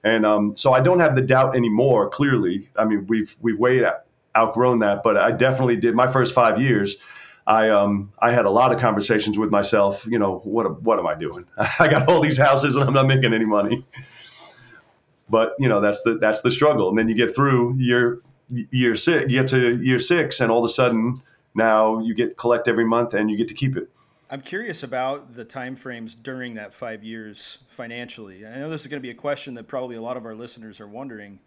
And 0.04 0.26
um, 0.26 0.54
so 0.54 0.72
I 0.72 0.80
don't 0.80 1.00
have 1.00 1.16
the 1.16 1.22
doubt 1.22 1.56
anymore, 1.56 2.08
clearly. 2.08 2.68
I 2.76 2.84
mean, 2.84 3.06
we've, 3.06 3.36
we've 3.40 3.58
way 3.58 3.84
outgrown 4.36 4.80
that, 4.80 5.02
but 5.02 5.16
I 5.16 5.32
definitely 5.32 5.76
did 5.76 5.94
my 5.94 6.08
first 6.08 6.34
five 6.34 6.60
years. 6.60 6.96
I 7.46 7.70
um 7.70 8.12
I 8.20 8.30
had 8.32 8.44
a 8.44 8.50
lot 8.50 8.72
of 8.72 8.80
conversations 8.80 9.36
with 9.36 9.50
myself. 9.50 10.06
You 10.08 10.18
know 10.18 10.38
what 10.44 10.82
what 10.82 10.98
am 10.98 11.06
I 11.06 11.14
doing? 11.14 11.44
I 11.56 11.88
got 11.88 12.08
all 12.08 12.20
these 12.20 12.38
houses 12.38 12.76
and 12.76 12.84
I'm 12.84 12.94
not 12.94 13.06
making 13.06 13.34
any 13.34 13.44
money. 13.44 13.84
But 15.32 15.54
you 15.58 15.66
know 15.66 15.80
that's 15.80 16.02
the 16.02 16.18
that's 16.18 16.42
the 16.42 16.52
struggle, 16.52 16.90
and 16.90 16.98
then 16.98 17.08
you 17.08 17.14
get 17.14 17.34
through 17.34 17.74
year 17.78 18.20
year 18.50 18.94
six, 18.94 19.32
you 19.32 19.40
get 19.40 19.48
to 19.48 19.82
year 19.82 19.98
six, 19.98 20.40
and 20.40 20.52
all 20.52 20.62
of 20.62 20.70
a 20.70 20.72
sudden 20.72 21.22
now 21.54 22.00
you 22.00 22.14
get 22.14 22.36
collect 22.36 22.68
every 22.68 22.84
month 22.84 23.14
and 23.14 23.30
you 23.30 23.38
get 23.38 23.48
to 23.48 23.54
keep 23.54 23.74
it. 23.78 23.88
I'm 24.28 24.42
curious 24.42 24.82
about 24.82 25.34
the 25.34 25.44
timeframes 25.44 26.14
during 26.22 26.54
that 26.54 26.74
five 26.74 27.02
years 27.02 27.58
financially. 27.68 28.46
I 28.46 28.58
know 28.58 28.68
this 28.68 28.82
is 28.82 28.88
going 28.88 29.00
to 29.00 29.06
be 29.06 29.10
a 29.10 29.14
question 29.14 29.54
that 29.54 29.68
probably 29.68 29.96
a 29.96 30.02
lot 30.02 30.18
of 30.18 30.26
our 30.26 30.34
listeners 30.34 30.80
are 30.80 30.86
wondering. 30.86 31.40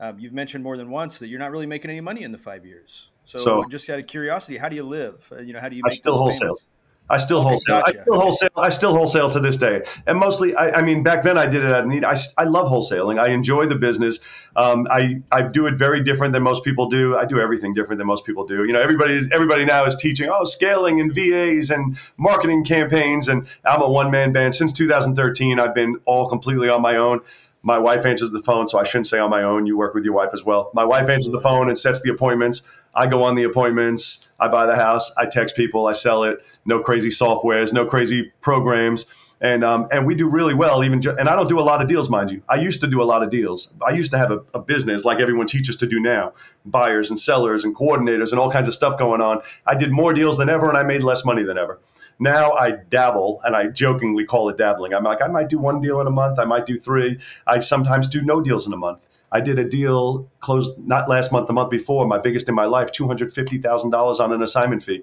Um, 0.00 0.18
you've 0.18 0.34
mentioned 0.34 0.62
more 0.62 0.76
than 0.76 0.90
once 0.90 1.18
that 1.20 1.28
you're 1.28 1.38
not 1.38 1.50
really 1.50 1.66
making 1.66 1.90
any 1.90 2.00
money 2.02 2.24
in 2.24 2.32
the 2.32 2.38
five 2.38 2.66
years. 2.66 3.08
So, 3.24 3.38
so 3.38 3.64
just 3.70 3.88
out 3.88 3.98
of 3.98 4.06
curiosity, 4.06 4.58
how 4.58 4.68
do 4.68 4.76
you 4.76 4.82
live? 4.82 5.26
Uh, 5.32 5.40
you 5.40 5.54
know, 5.54 5.60
how 5.60 5.70
do 5.70 5.76
you? 5.76 5.82
I 5.86 5.90
still 5.90 6.18
wholesale. 6.18 6.40
Payments? 6.40 6.66
I 7.10 7.16
still 7.16 7.38
okay, 7.38 7.48
wholesale. 7.48 7.80
Gotcha. 7.80 7.98
I 7.98 8.02
still 8.02 8.20
wholesale. 8.20 8.48
I 8.56 8.68
still 8.68 8.92
wholesale 8.92 9.30
to 9.30 9.40
this 9.40 9.56
day, 9.56 9.82
and 10.06 10.18
mostly. 10.18 10.54
I, 10.54 10.78
I, 10.78 10.82
mean, 10.82 11.02
back 11.02 11.24
then 11.24 11.36
I 11.36 11.46
did 11.46 11.64
it 11.64 11.70
at 11.70 11.86
need. 11.86 12.04
I, 12.04 12.16
I 12.38 12.44
love 12.44 12.68
wholesaling. 12.68 13.18
I 13.18 13.28
enjoy 13.30 13.66
the 13.66 13.74
business. 13.74 14.20
Um, 14.54 14.86
I 14.90 15.20
I 15.32 15.42
do 15.42 15.66
it 15.66 15.74
very 15.74 16.02
different 16.04 16.32
than 16.32 16.44
most 16.44 16.64
people 16.64 16.88
do. 16.88 17.16
I 17.16 17.24
do 17.24 17.40
everything 17.40 17.74
different 17.74 17.98
than 17.98 18.06
most 18.06 18.24
people 18.24 18.46
do. 18.46 18.64
You 18.64 18.72
know, 18.72 18.80
everybody 18.80 19.20
everybody 19.32 19.64
now 19.64 19.84
is 19.86 19.96
teaching 19.96 20.30
oh 20.32 20.44
scaling 20.44 21.00
and 21.00 21.12
VAs 21.12 21.70
and 21.70 21.98
marketing 22.16 22.64
campaigns, 22.64 23.26
and 23.26 23.48
I'm 23.64 23.82
a 23.82 23.90
one 23.90 24.12
man 24.12 24.32
band 24.32 24.54
since 24.54 24.72
2013. 24.72 25.58
I've 25.58 25.74
been 25.74 25.96
all 26.04 26.28
completely 26.28 26.68
on 26.68 26.80
my 26.80 26.94
own. 26.94 27.20
My 27.62 27.78
wife 27.78 28.06
answers 28.06 28.30
the 28.30 28.40
phone, 28.40 28.68
so 28.68 28.78
I 28.78 28.84
shouldn't 28.84 29.08
say 29.08 29.18
on 29.18 29.30
my 29.30 29.42
own. 29.42 29.66
You 29.66 29.76
work 29.76 29.94
with 29.94 30.04
your 30.04 30.14
wife 30.14 30.30
as 30.32 30.44
well. 30.44 30.70
My 30.74 30.84
wife 30.84 31.10
answers 31.10 31.30
the 31.30 31.40
phone 31.40 31.68
and 31.68 31.78
sets 31.78 32.00
the 32.00 32.10
appointments. 32.10 32.62
I 32.94 33.06
go 33.06 33.22
on 33.22 33.34
the 33.34 33.44
appointments. 33.44 34.28
I 34.38 34.48
buy 34.48 34.66
the 34.66 34.76
house. 34.76 35.12
I 35.16 35.26
text 35.26 35.56
people. 35.56 35.86
I 35.86 35.92
sell 35.92 36.24
it 36.24 36.38
no 36.64 36.80
crazy 36.80 37.08
softwares, 37.08 37.72
no 37.72 37.86
crazy 37.86 38.32
programs 38.40 39.06
and 39.40 39.64
um, 39.64 39.88
and 39.90 40.06
we 40.06 40.14
do 40.14 40.28
really 40.28 40.54
well. 40.54 40.84
Even 40.84 41.00
ju- 41.00 41.16
and 41.18 41.28
I 41.28 41.34
don't 41.34 41.48
do 41.48 41.58
a 41.58 41.62
lot 41.62 41.80
of 41.80 41.88
deals, 41.88 42.10
mind 42.10 42.30
you. 42.30 42.42
I 42.48 42.56
used 42.56 42.80
to 42.82 42.86
do 42.86 43.02
a 43.02 43.04
lot 43.04 43.22
of 43.22 43.30
deals. 43.30 43.72
I 43.86 43.92
used 43.92 44.10
to 44.10 44.18
have 44.18 44.30
a, 44.30 44.42
a, 44.52 44.60
business 44.60 45.04
like 45.04 45.18
everyone 45.18 45.46
teaches 45.46 45.76
to 45.76 45.86
do 45.86 45.98
now, 45.98 46.34
buyers 46.64 47.08
and 47.08 47.18
sellers 47.18 47.64
and 47.64 47.74
coordinators 47.74 48.30
and 48.30 48.38
all 48.38 48.50
kinds 48.50 48.68
of 48.68 48.74
stuff 48.74 48.98
going 48.98 49.20
on. 49.20 49.40
I 49.66 49.74
did 49.74 49.90
more 49.90 50.12
deals 50.12 50.36
than 50.36 50.48
ever, 50.48 50.68
and 50.68 50.76
I 50.76 50.82
made 50.82 51.02
less 51.02 51.24
money 51.24 51.42
than 51.42 51.56
ever. 51.56 51.80
Now 52.18 52.52
I 52.52 52.72
dabble, 52.90 53.40
and 53.44 53.56
I 53.56 53.68
jokingly 53.68 54.26
call 54.26 54.50
it 54.50 54.58
dabbling. 54.58 54.92
I'm 54.92 55.04
like, 55.04 55.22
I 55.22 55.28
might 55.28 55.48
do 55.48 55.58
one 55.58 55.80
deal 55.80 56.00
in 56.00 56.06
a 56.06 56.10
month. 56.10 56.38
I 56.38 56.44
might 56.44 56.66
do 56.66 56.78
three. 56.78 57.18
I 57.46 57.60
sometimes 57.60 58.08
do 58.08 58.20
no 58.20 58.42
deals 58.42 58.66
in 58.66 58.74
a 58.74 58.76
month. 58.76 59.06
I 59.32 59.40
did 59.40 59.58
a 59.58 59.64
deal 59.64 60.28
closed 60.40 60.76
not 60.78 61.08
last 61.08 61.30
month, 61.32 61.46
the 61.46 61.52
month 61.52 61.70
before, 61.70 62.06
my 62.06 62.18
biggest 62.18 62.48
in 62.48 62.54
my 62.54 62.66
life, 62.66 62.90
two 62.90 63.06
hundred 63.06 63.32
fifty 63.32 63.58
thousand 63.58 63.90
dollars 63.90 64.20
on 64.20 64.32
an 64.32 64.42
assignment 64.42 64.82
fee. 64.82 65.02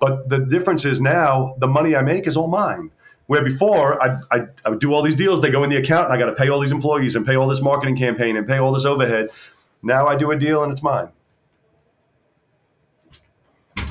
But 0.00 0.28
the 0.28 0.38
difference 0.38 0.84
is 0.84 1.00
now 1.00 1.54
the 1.58 1.68
money 1.68 1.94
I 1.96 2.02
make 2.02 2.26
is 2.26 2.36
all 2.36 2.48
mine. 2.48 2.90
Where 3.26 3.42
before 3.42 4.02
I, 4.02 4.18
I, 4.30 4.40
I 4.64 4.68
would 4.68 4.80
do 4.80 4.92
all 4.92 5.00
these 5.00 5.16
deals, 5.16 5.40
they 5.40 5.50
go 5.50 5.64
in 5.64 5.70
the 5.70 5.76
account, 5.76 6.04
and 6.06 6.14
I 6.14 6.18
got 6.18 6.26
to 6.26 6.34
pay 6.34 6.48
all 6.50 6.60
these 6.60 6.72
employees 6.72 7.16
and 7.16 7.24
pay 7.24 7.36
all 7.36 7.48
this 7.48 7.62
marketing 7.62 7.96
campaign 7.96 8.36
and 8.36 8.46
pay 8.46 8.58
all 8.58 8.72
this 8.72 8.84
overhead. 8.84 9.30
Now 9.82 10.06
I 10.06 10.14
do 10.16 10.30
a 10.30 10.36
deal 10.36 10.62
and 10.62 10.70
it's 10.70 10.82
mine. 10.82 11.08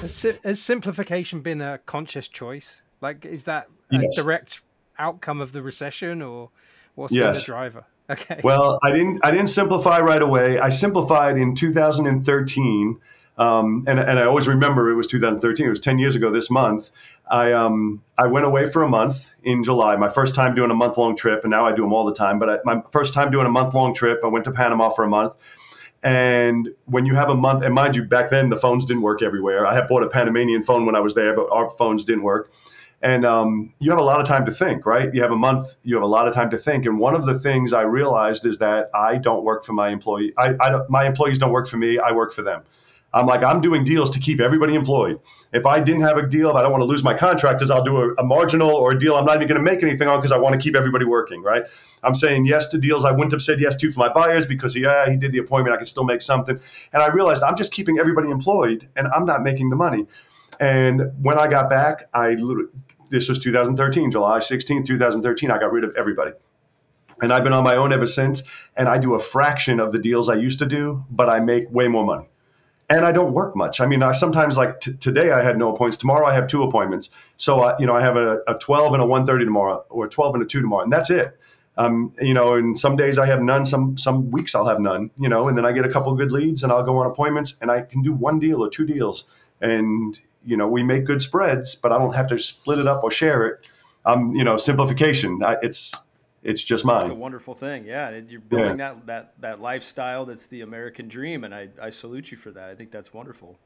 Has, 0.01 0.25
has 0.43 0.61
simplification 0.61 1.41
been 1.41 1.61
a 1.61 1.79
conscious 1.79 2.27
choice? 2.27 2.83
Like, 3.01 3.25
is 3.25 3.45
that 3.45 3.69
a 3.91 4.01
yes. 4.01 4.15
direct 4.15 4.61
outcome 4.99 5.41
of 5.41 5.51
the 5.51 5.61
recession, 5.61 6.21
or 6.21 6.49
what's 6.95 7.13
yes. 7.13 7.25
been 7.25 7.33
the 7.33 7.45
driver? 7.45 7.85
Okay. 8.09 8.41
Well, 8.43 8.79
I 8.83 8.91
didn't 8.91 9.23
I 9.23 9.31
didn't 9.31 9.47
simplify 9.47 9.99
right 9.99 10.21
away. 10.21 10.59
I 10.59 10.69
simplified 10.69 11.37
in 11.37 11.55
2013 11.55 12.99
um, 13.37 13.83
and, 13.87 13.99
and 13.99 14.19
I 14.19 14.25
always 14.25 14.47
remember 14.47 14.91
it 14.91 14.95
was 14.95 15.07
2013. 15.07 15.65
It 15.65 15.69
was 15.69 15.79
10 15.79 15.97
years 15.97 16.15
ago 16.15 16.31
this 16.31 16.49
month. 16.49 16.91
I 17.29 17.51
um, 17.53 18.03
I 18.17 18.27
went 18.27 18.45
away 18.45 18.67
for 18.67 18.83
a 18.83 18.89
month 18.89 19.31
in 19.43 19.63
July. 19.63 19.95
My 19.95 20.09
first 20.09 20.35
time 20.35 20.53
doing 20.53 20.69
a 20.69 20.75
month 20.75 20.97
long 20.97 21.15
trip, 21.15 21.43
and 21.43 21.51
now 21.51 21.65
I 21.65 21.73
do 21.73 21.81
them 21.81 21.93
all 21.93 22.05
the 22.05 22.13
time. 22.13 22.37
But 22.37 22.49
I, 22.49 22.59
my 22.63 22.81
first 22.91 23.13
time 23.13 23.31
doing 23.31 23.47
a 23.47 23.51
month 23.51 23.73
long 23.73 23.93
trip, 23.93 24.19
I 24.23 24.27
went 24.27 24.45
to 24.45 24.51
Panama 24.51 24.89
for 24.89 25.03
a 25.03 25.09
month. 25.09 25.35
And 26.03 26.69
when 26.85 27.05
you 27.05 27.15
have 27.15 27.29
a 27.29 27.35
month, 27.35 27.63
and 27.63 27.73
mind 27.73 27.95
you, 27.95 28.03
back 28.03 28.29
then 28.29 28.49
the 28.49 28.57
phones 28.57 28.85
didn't 28.85 29.03
work 29.03 29.21
everywhere. 29.21 29.65
I 29.65 29.73
had 29.73 29.87
bought 29.87 30.03
a 30.03 30.09
Panamanian 30.09 30.63
phone 30.63 30.85
when 30.85 30.95
I 30.95 30.99
was 30.99 31.15
there, 31.15 31.33
but 31.33 31.49
our 31.49 31.69
phones 31.71 32.05
didn't 32.05 32.23
work. 32.23 32.51
And 33.03 33.25
um, 33.25 33.73
you 33.79 33.91
have 33.91 33.99
a 33.99 34.03
lot 34.03 34.21
of 34.21 34.27
time 34.27 34.45
to 34.45 34.51
think, 34.51 34.85
right? 34.85 35.13
You 35.13 35.21
have 35.21 35.31
a 35.31 35.37
month, 35.37 35.75
you 35.83 35.93
have 35.95 36.03
a 36.03 36.07
lot 36.07 36.25
of 36.25 36.33
time 36.33 36.49
to 36.51 36.57
think. 36.57 36.85
And 36.85 36.97
one 36.97 37.13
of 37.13 37.25
the 37.25 37.37
things 37.37 37.73
I 37.73 37.81
realized 37.81 38.45
is 38.45 38.59
that 38.59 38.89
I 38.95 39.17
don't 39.17 39.43
work 39.43 39.65
for 39.65 39.73
my 39.73 39.89
employee. 39.89 40.31
I, 40.37 40.55
I 40.61 40.79
my 40.87 41.05
employees 41.05 41.37
don't 41.37 41.51
work 41.51 41.67
for 41.67 41.75
me. 41.75 41.99
I 41.99 42.13
work 42.13 42.31
for 42.31 42.43
them. 42.43 42.63
I'm 43.13 43.27
like, 43.27 43.43
I'm 43.43 43.61
doing 43.61 43.83
deals 43.83 44.09
to 44.11 44.19
keep 44.19 44.39
everybody 44.39 44.73
employed. 44.73 45.19
If 45.51 45.67
I 45.67 45.79
didn't 45.81 46.01
have 46.01 46.17
a 46.17 46.25
deal, 46.25 46.49
if 46.49 46.55
I 46.55 46.63
don't 46.63 46.71
want 46.71 46.81
to 46.81 46.85
lose 46.85 47.03
my 47.03 47.13
contractors, 47.13 47.69
I'll 47.69 47.83
do 47.83 47.97
a, 47.97 48.13
a 48.15 48.23
marginal 48.23 48.71
or 48.71 48.93
a 48.93 48.99
deal 48.99 49.15
I'm 49.15 49.25
not 49.25 49.35
even 49.35 49.49
going 49.49 49.63
to 49.63 49.63
make 49.63 49.83
anything 49.83 50.07
on 50.07 50.17
because 50.17 50.31
I 50.31 50.37
want 50.37 50.53
to 50.53 50.59
keep 50.59 50.75
everybody 50.75 51.05
working, 51.05 51.43
right? 51.43 51.63
I'm 52.03 52.15
saying 52.15 52.45
yes 52.45 52.67
to 52.69 52.79
deals 52.79 53.05
I 53.05 53.11
wouldn't 53.11 53.33
have 53.33 53.43
said 53.43 53.59
yes 53.59 53.75
to 53.75 53.91
for 53.91 53.99
my 53.99 54.11
buyers 54.11 54.47
because, 54.47 54.75
yeah, 54.75 55.09
he 55.09 55.17
did 55.17 55.31
the 55.31 55.37
appointment, 55.37 55.75
I 55.75 55.77
can 55.77 55.85
still 55.85 56.05
make 56.05 56.21
something. 56.21 56.59
And 56.91 57.03
I 57.03 57.07
realized 57.07 57.43
I'm 57.43 57.55
just 57.55 57.71
keeping 57.71 57.99
everybody 57.99 58.31
employed 58.31 58.87
and 58.95 59.07
I'm 59.09 59.25
not 59.25 59.43
making 59.43 59.69
the 59.69 59.75
money. 59.75 60.07
And 60.59 61.11
when 61.21 61.37
I 61.37 61.47
got 61.47 61.69
back, 61.69 62.05
I 62.13 62.35
this 63.13 63.29
was 63.29 63.37
2013, 63.37 64.09
July 64.09 64.39
16, 64.39 64.85
2013, 64.85 65.51
I 65.51 65.59
got 65.59 65.71
rid 65.71 65.83
of 65.83 65.95
everybody. 65.95 66.31
And 67.21 67.31
I've 67.31 67.43
been 67.43 67.53
on 67.53 67.63
my 67.63 67.75
own 67.75 67.93
ever 67.93 68.07
since. 68.07 68.41
And 68.75 68.89
I 68.89 68.97
do 68.97 69.13
a 69.13 69.19
fraction 69.19 69.79
of 69.79 69.91
the 69.91 69.99
deals 69.99 70.27
I 70.27 70.33
used 70.33 70.57
to 70.59 70.65
do, 70.65 71.05
but 71.11 71.29
I 71.29 71.39
make 71.39 71.69
way 71.69 71.87
more 71.87 72.03
money 72.03 72.25
and 72.89 73.05
I 73.05 73.11
don't 73.11 73.33
work 73.33 73.55
much. 73.55 73.79
I 73.79 73.85
mean, 73.85 74.03
I 74.03 74.11
sometimes 74.11 74.57
like 74.57 74.79
t- 74.79 74.93
today 74.93 75.31
I 75.31 75.41
had 75.41 75.57
no 75.57 75.69
appointments. 75.73 75.97
Tomorrow 75.97 76.25
I 76.27 76.33
have 76.33 76.47
two 76.47 76.63
appointments. 76.63 77.09
So 77.37 77.61
I, 77.61 77.75
you 77.79 77.85
know, 77.85 77.93
I 77.93 78.01
have 78.01 78.17
a, 78.17 78.39
a 78.47 78.55
12 78.55 78.93
and 78.93 79.03
a 79.03 79.05
1:30 79.05 79.45
tomorrow, 79.45 79.85
or 79.89 80.07
12 80.07 80.35
and 80.35 80.43
a 80.43 80.45
2 80.45 80.61
tomorrow, 80.61 80.83
and 80.83 80.91
that's 80.91 81.09
it. 81.09 81.37
Um, 81.77 82.13
you 82.21 82.33
know, 82.33 82.53
and 82.55 82.77
some 82.77 82.95
days 82.95 83.17
I 83.17 83.25
have 83.27 83.41
none. 83.41 83.65
Some 83.65 83.97
some 83.97 84.31
weeks 84.31 84.53
I'll 84.53 84.67
have 84.67 84.79
none. 84.79 85.11
You 85.17 85.29
know, 85.29 85.47
and 85.47 85.57
then 85.57 85.65
I 85.65 85.71
get 85.71 85.85
a 85.85 85.89
couple 85.89 86.13
good 86.15 86.31
leads, 86.31 86.61
and 86.63 86.71
I'll 86.71 86.83
go 86.83 86.97
on 86.97 87.07
appointments, 87.07 87.55
and 87.61 87.71
I 87.71 87.81
can 87.81 88.01
do 88.01 88.11
one 88.11 88.37
deal 88.37 88.63
or 88.63 88.69
two 88.69 88.85
deals, 88.85 89.25
and 89.61 90.19
you 90.45 90.57
know, 90.57 90.67
we 90.67 90.83
make 90.83 91.05
good 91.05 91.21
spreads, 91.21 91.75
but 91.75 91.91
I 91.91 91.97
don't 91.97 92.13
have 92.13 92.27
to 92.27 92.37
split 92.37 92.79
it 92.79 92.87
up 92.87 93.03
or 93.03 93.11
share 93.11 93.47
it. 93.47 93.67
I'm, 94.05 94.35
you 94.35 94.43
know, 94.43 94.57
simplification. 94.57 95.41
I, 95.43 95.57
it's 95.61 95.93
it's 96.43 96.63
just 96.63 96.83
mine. 96.83 97.01
It's 97.01 97.09
a 97.09 97.15
wonderful 97.15 97.53
thing. 97.53 97.85
Yeah, 97.85 98.19
you're 98.27 98.41
building 98.41 98.79
yeah. 98.79 98.93
that 98.93 99.05
that 99.05 99.33
that 99.39 99.61
lifestyle 99.61 100.25
that's 100.25 100.47
the 100.47 100.61
American 100.61 101.07
dream, 101.07 101.43
and 101.43 101.55
I 101.55 101.69
I 101.81 101.89
salute 101.89 102.31
you 102.31 102.37
for 102.37 102.51
that. 102.51 102.69
I 102.69 102.75
think 102.75 102.91
that's 102.91 103.13
wonderful. 103.13 103.57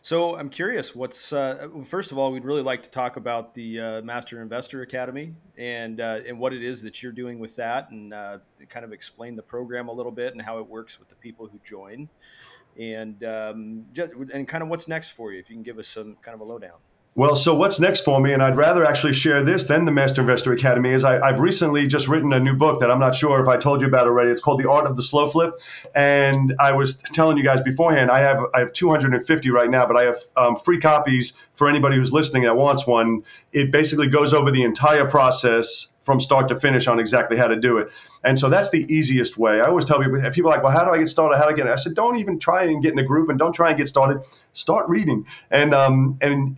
So 0.00 0.36
I'm 0.36 0.48
curious, 0.48 0.94
what's 0.94 1.32
uh, 1.32 1.68
first 1.84 2.12
of 2.12 2.18
all, 2.18 2.30
we'd 2.30 2.44
really 2.44 2.62
like 2.62 2.84
to 2.84 2.90
talk 2.90 3.16
about 3.16 3.54
the 3.54 3.80
uh, 3.80 4.02
Master 4.02 4.40
Investor 4.40 4.82
Academy 4.82 5.34
and 5.56 6.00
uh, 6.00 6.20
and 6.26 6.38
what 6.38 6.52
it 6.52 6.62
is 6.62 6.82
that 6.82 7.02
you're 7.02 7.12
doing 7.12 7.38
with 7.38 7.56
that, 7.56 7.90
and 7.90 8.14
uh, 8.14 8.38
kind 8.68 8.84
of 8.84 8.92
explain 8.92 9.34
the 9.34 9.42
program 9.42 9.88
a 9.88 9.92
little 9.92 10.12
bit 10.12 10.32
and 10.32 10.42
how 10.42 10.58
it 10.58 10.66
works 10.68 10.98
with 11.00 11.08
the 11.08 11.16
people 11.16 11.46
who 11.46 11.58
join, 11.64 12.08
and 12.78 13.22
um, 13.24 13.84
just, 13.92 14.12
and 14.32 14.46
kind 14.46 14.62
of 14.62 14.68
what's 14.68 14.88
next 14.88 15.10
for 15.10 15.32
you. 15.32 15.38
If 15.38 15.50
you 15.50 15.56
can 15.56 15.62
give 15.62 15.78
us 15.78 15.88
some 15.88 16.16
kind 16.22 16.34
of 16.34 16.40
a 16.40 16.44
lowdown. 16.44 16.78
Well, 17.18 17.34
so 17.34 17.52
what's 17.52 17.80
next 17.80 18.02
for 18.02 18.20
me, 18.20 18.32
and 18.32 18.40
I'd 18.40 18.56
rather 18.56 18.84
actually 18.84 19.12
share 19.12 19.42
this 19.42 19.64
than 19.64 19.86
the 19.86 19.90
Master 19.90 20.20
Investor 20.20 20.52
Academy, 20.52 20.90
is 20.90 21.02
I, 21.02 21.14
have 21.26 21.40
recently 21.40 21.88
just 21.88 22.06
written 22.06 22.32
a 22.32 22.38
new 22.38 22.54
book 22.54 22.78
that 22.78 22.92
I'm 22.92 23.00
not 23.00 23.12
sure 23.12 23.42
if 23.42 23.48
I 23.48 23.56
told 23.56 23.80
you 23.80 23.88
about 23.88 24.06
already. 24.06 24.30
It's 24.30 24.40
called 24.40 24.62
The 24.62 24.70
Art 24.70 24.86
of 24.86 24.94
the 24.94 25.02
Slow 25.02 25.26
Flip, 25.26 25.52
and 25.96 26.54
I 26.60 26.70
was 26.70 26.96
telling 26.96 27.36
you 27.36 27.42
guys 27.42 27.60
beforehand, 27.60 28.12
I 28.12 28.20
have 28.20 28.38
I 28.54 28.60
have 28.60 28.72
250 28.72 29.50
right 29.50 29.68
now, 29.68 29.84
but 29.84 29.96
I 29.96 30.04
have 30.04 30.18
um, 30.36 30.54
free 30.54 30.78
copies 30.78 31.32
for 31.54 31.68
anybody 31.68 31.96
who's 31.96 32.12
listening 32.12 32.44
that 32.44 32.56
wants 32.56 32.86
one. 32.86 33.24
It 33.52 33.72
basically 33.72 34.06
goes 34.06 34.32
over 34.32 34.52
the 34.52 34.62
entire 34.62 35.08
process 35.08 35.88
from 36.08 36.20
start 36.20 36.48
to 36.48 36.58
finish 36.58 36.88
on 36.88 36.98
exactly 36.98 37.36
how 37.36 37.46
to 37.46 37.54
do 37.54 37.76
it. 37.76 37.88
And 38.24 38.38
so 38.38 38.48
that's 38.48 38.70
the 38.70 38.86
easiest 38.92 39.36
way. 39.36 39.60
I 39.60 39.66
always 39.66 39.84
tell 39.84 40.00
people, 40.00 40.18
people 40.32 40.50
are 40.50 40.54
like, 40.54 40.64
well, 40.64 40.72
how 40.72 40.86
do 40.86 40.90
I 40.90 40.98
get 40.98 41.08
started? 41.08 41.36
How 41.36 41.44
do 41.44 41.50
I 41.50 41.52
get 41.52 41.66
it? 41.66 41.70
I 41.70 41.76
said, 41.76 41.94
don't 41.94 42.16
even 42.16 42.38
try 42.38 42.64
and 42.64 42.82
get 42.82 42.94
in 42.94 42.98
a 42.98 43.04
group 43.04 43.28
and 43.28 43.38
don't 43.38 43.52
try 43.52 43.68
and 43.68 43.76
get 43.78 43.88
started. 43.88 44.22
Start 44.54 44.88
reading. 44.88 45.26
And 45.50 45.74
um, 45.74 46.16
and 46.22 46.56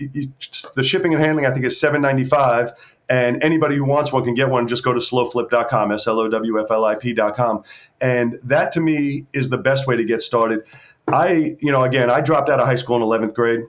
the 0.76 0.82
shipping 0.84 1.12
and 1.12 1.22
handling, 1.22 1.46
I 1.46 1.50
think, 1.50 1.66
is 1.66 1.78
seven 1.80 2.00
ninety 2.00 2.24
five. 2.24 2.72
And 3.08 3.42
anybody 3.42 3.74
who 3.74 3.84
wants 3.84 4.12
one 4.12 4.22
can 4.22 4.34
get 4.34 4.48
one. 4.48 4.68
Just 4.68 4.84
go 4.84 4.92
to 4.92 5.00
slowflip.com, 5.00 5.90
S 5.90 6.06
L 6.06 6.20
O 6.20 6.28
W 6.28 6.60
F 6.60 6.70
L 6.70 6.84
I 6.84 6.94
P.com. 6.94 7.64
And 8.00 8.38
that 8.44 8.70
to 8.72 8.80
me 8.80 9.26
is 9.32 9.50
the 9.50 9.58
best 9.58 9.88
way 9.88 9.96
to 9.96 10.04
get 10.04 10.22
started. 10.22 10.60
I, 11.08 11.56
you 11.60 11.72
know, 11.72 11.82
again, 11.82 12.08
I 12.08 12.20
dropped 12.20 12.48
out 12.48 12.60
of 12.60 12.66
high 12.66 12.76
school 12.76 12.96
in 12.96 13.02
11th 13.02 13.34
grade. 13.34 13.62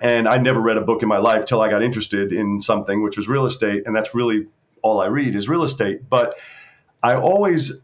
And 0.00 0.28
I 0.28 0.38
never 0.38 0.60
read 0.60 0.76
a 0.76 0.82
book 0.82 1.02
in 1.02 1.08
my 1.08 1.18
life 1.18 1.44
till 1.44 1.60
I 1.60 1.70
got 1.70 1.82
interested 1.82 2.32
in 2.32 2.60
something, 2.60 3.02
which 3.02 3.16
was 3.16 3.28
real 3.28 3.46
estate. 3.46 3.84
And 3.86 3.96
that's 3.96 4.14
really 4.14 4.46
all 4.86 5.00
I 5.00 5.06
read 5.06 5.34
is 5.34 5.48
real 5.48 5.64
estate. 5.64 6.08
But 6.08 6.36
I 7.02 7.14
always, 7.14 7.80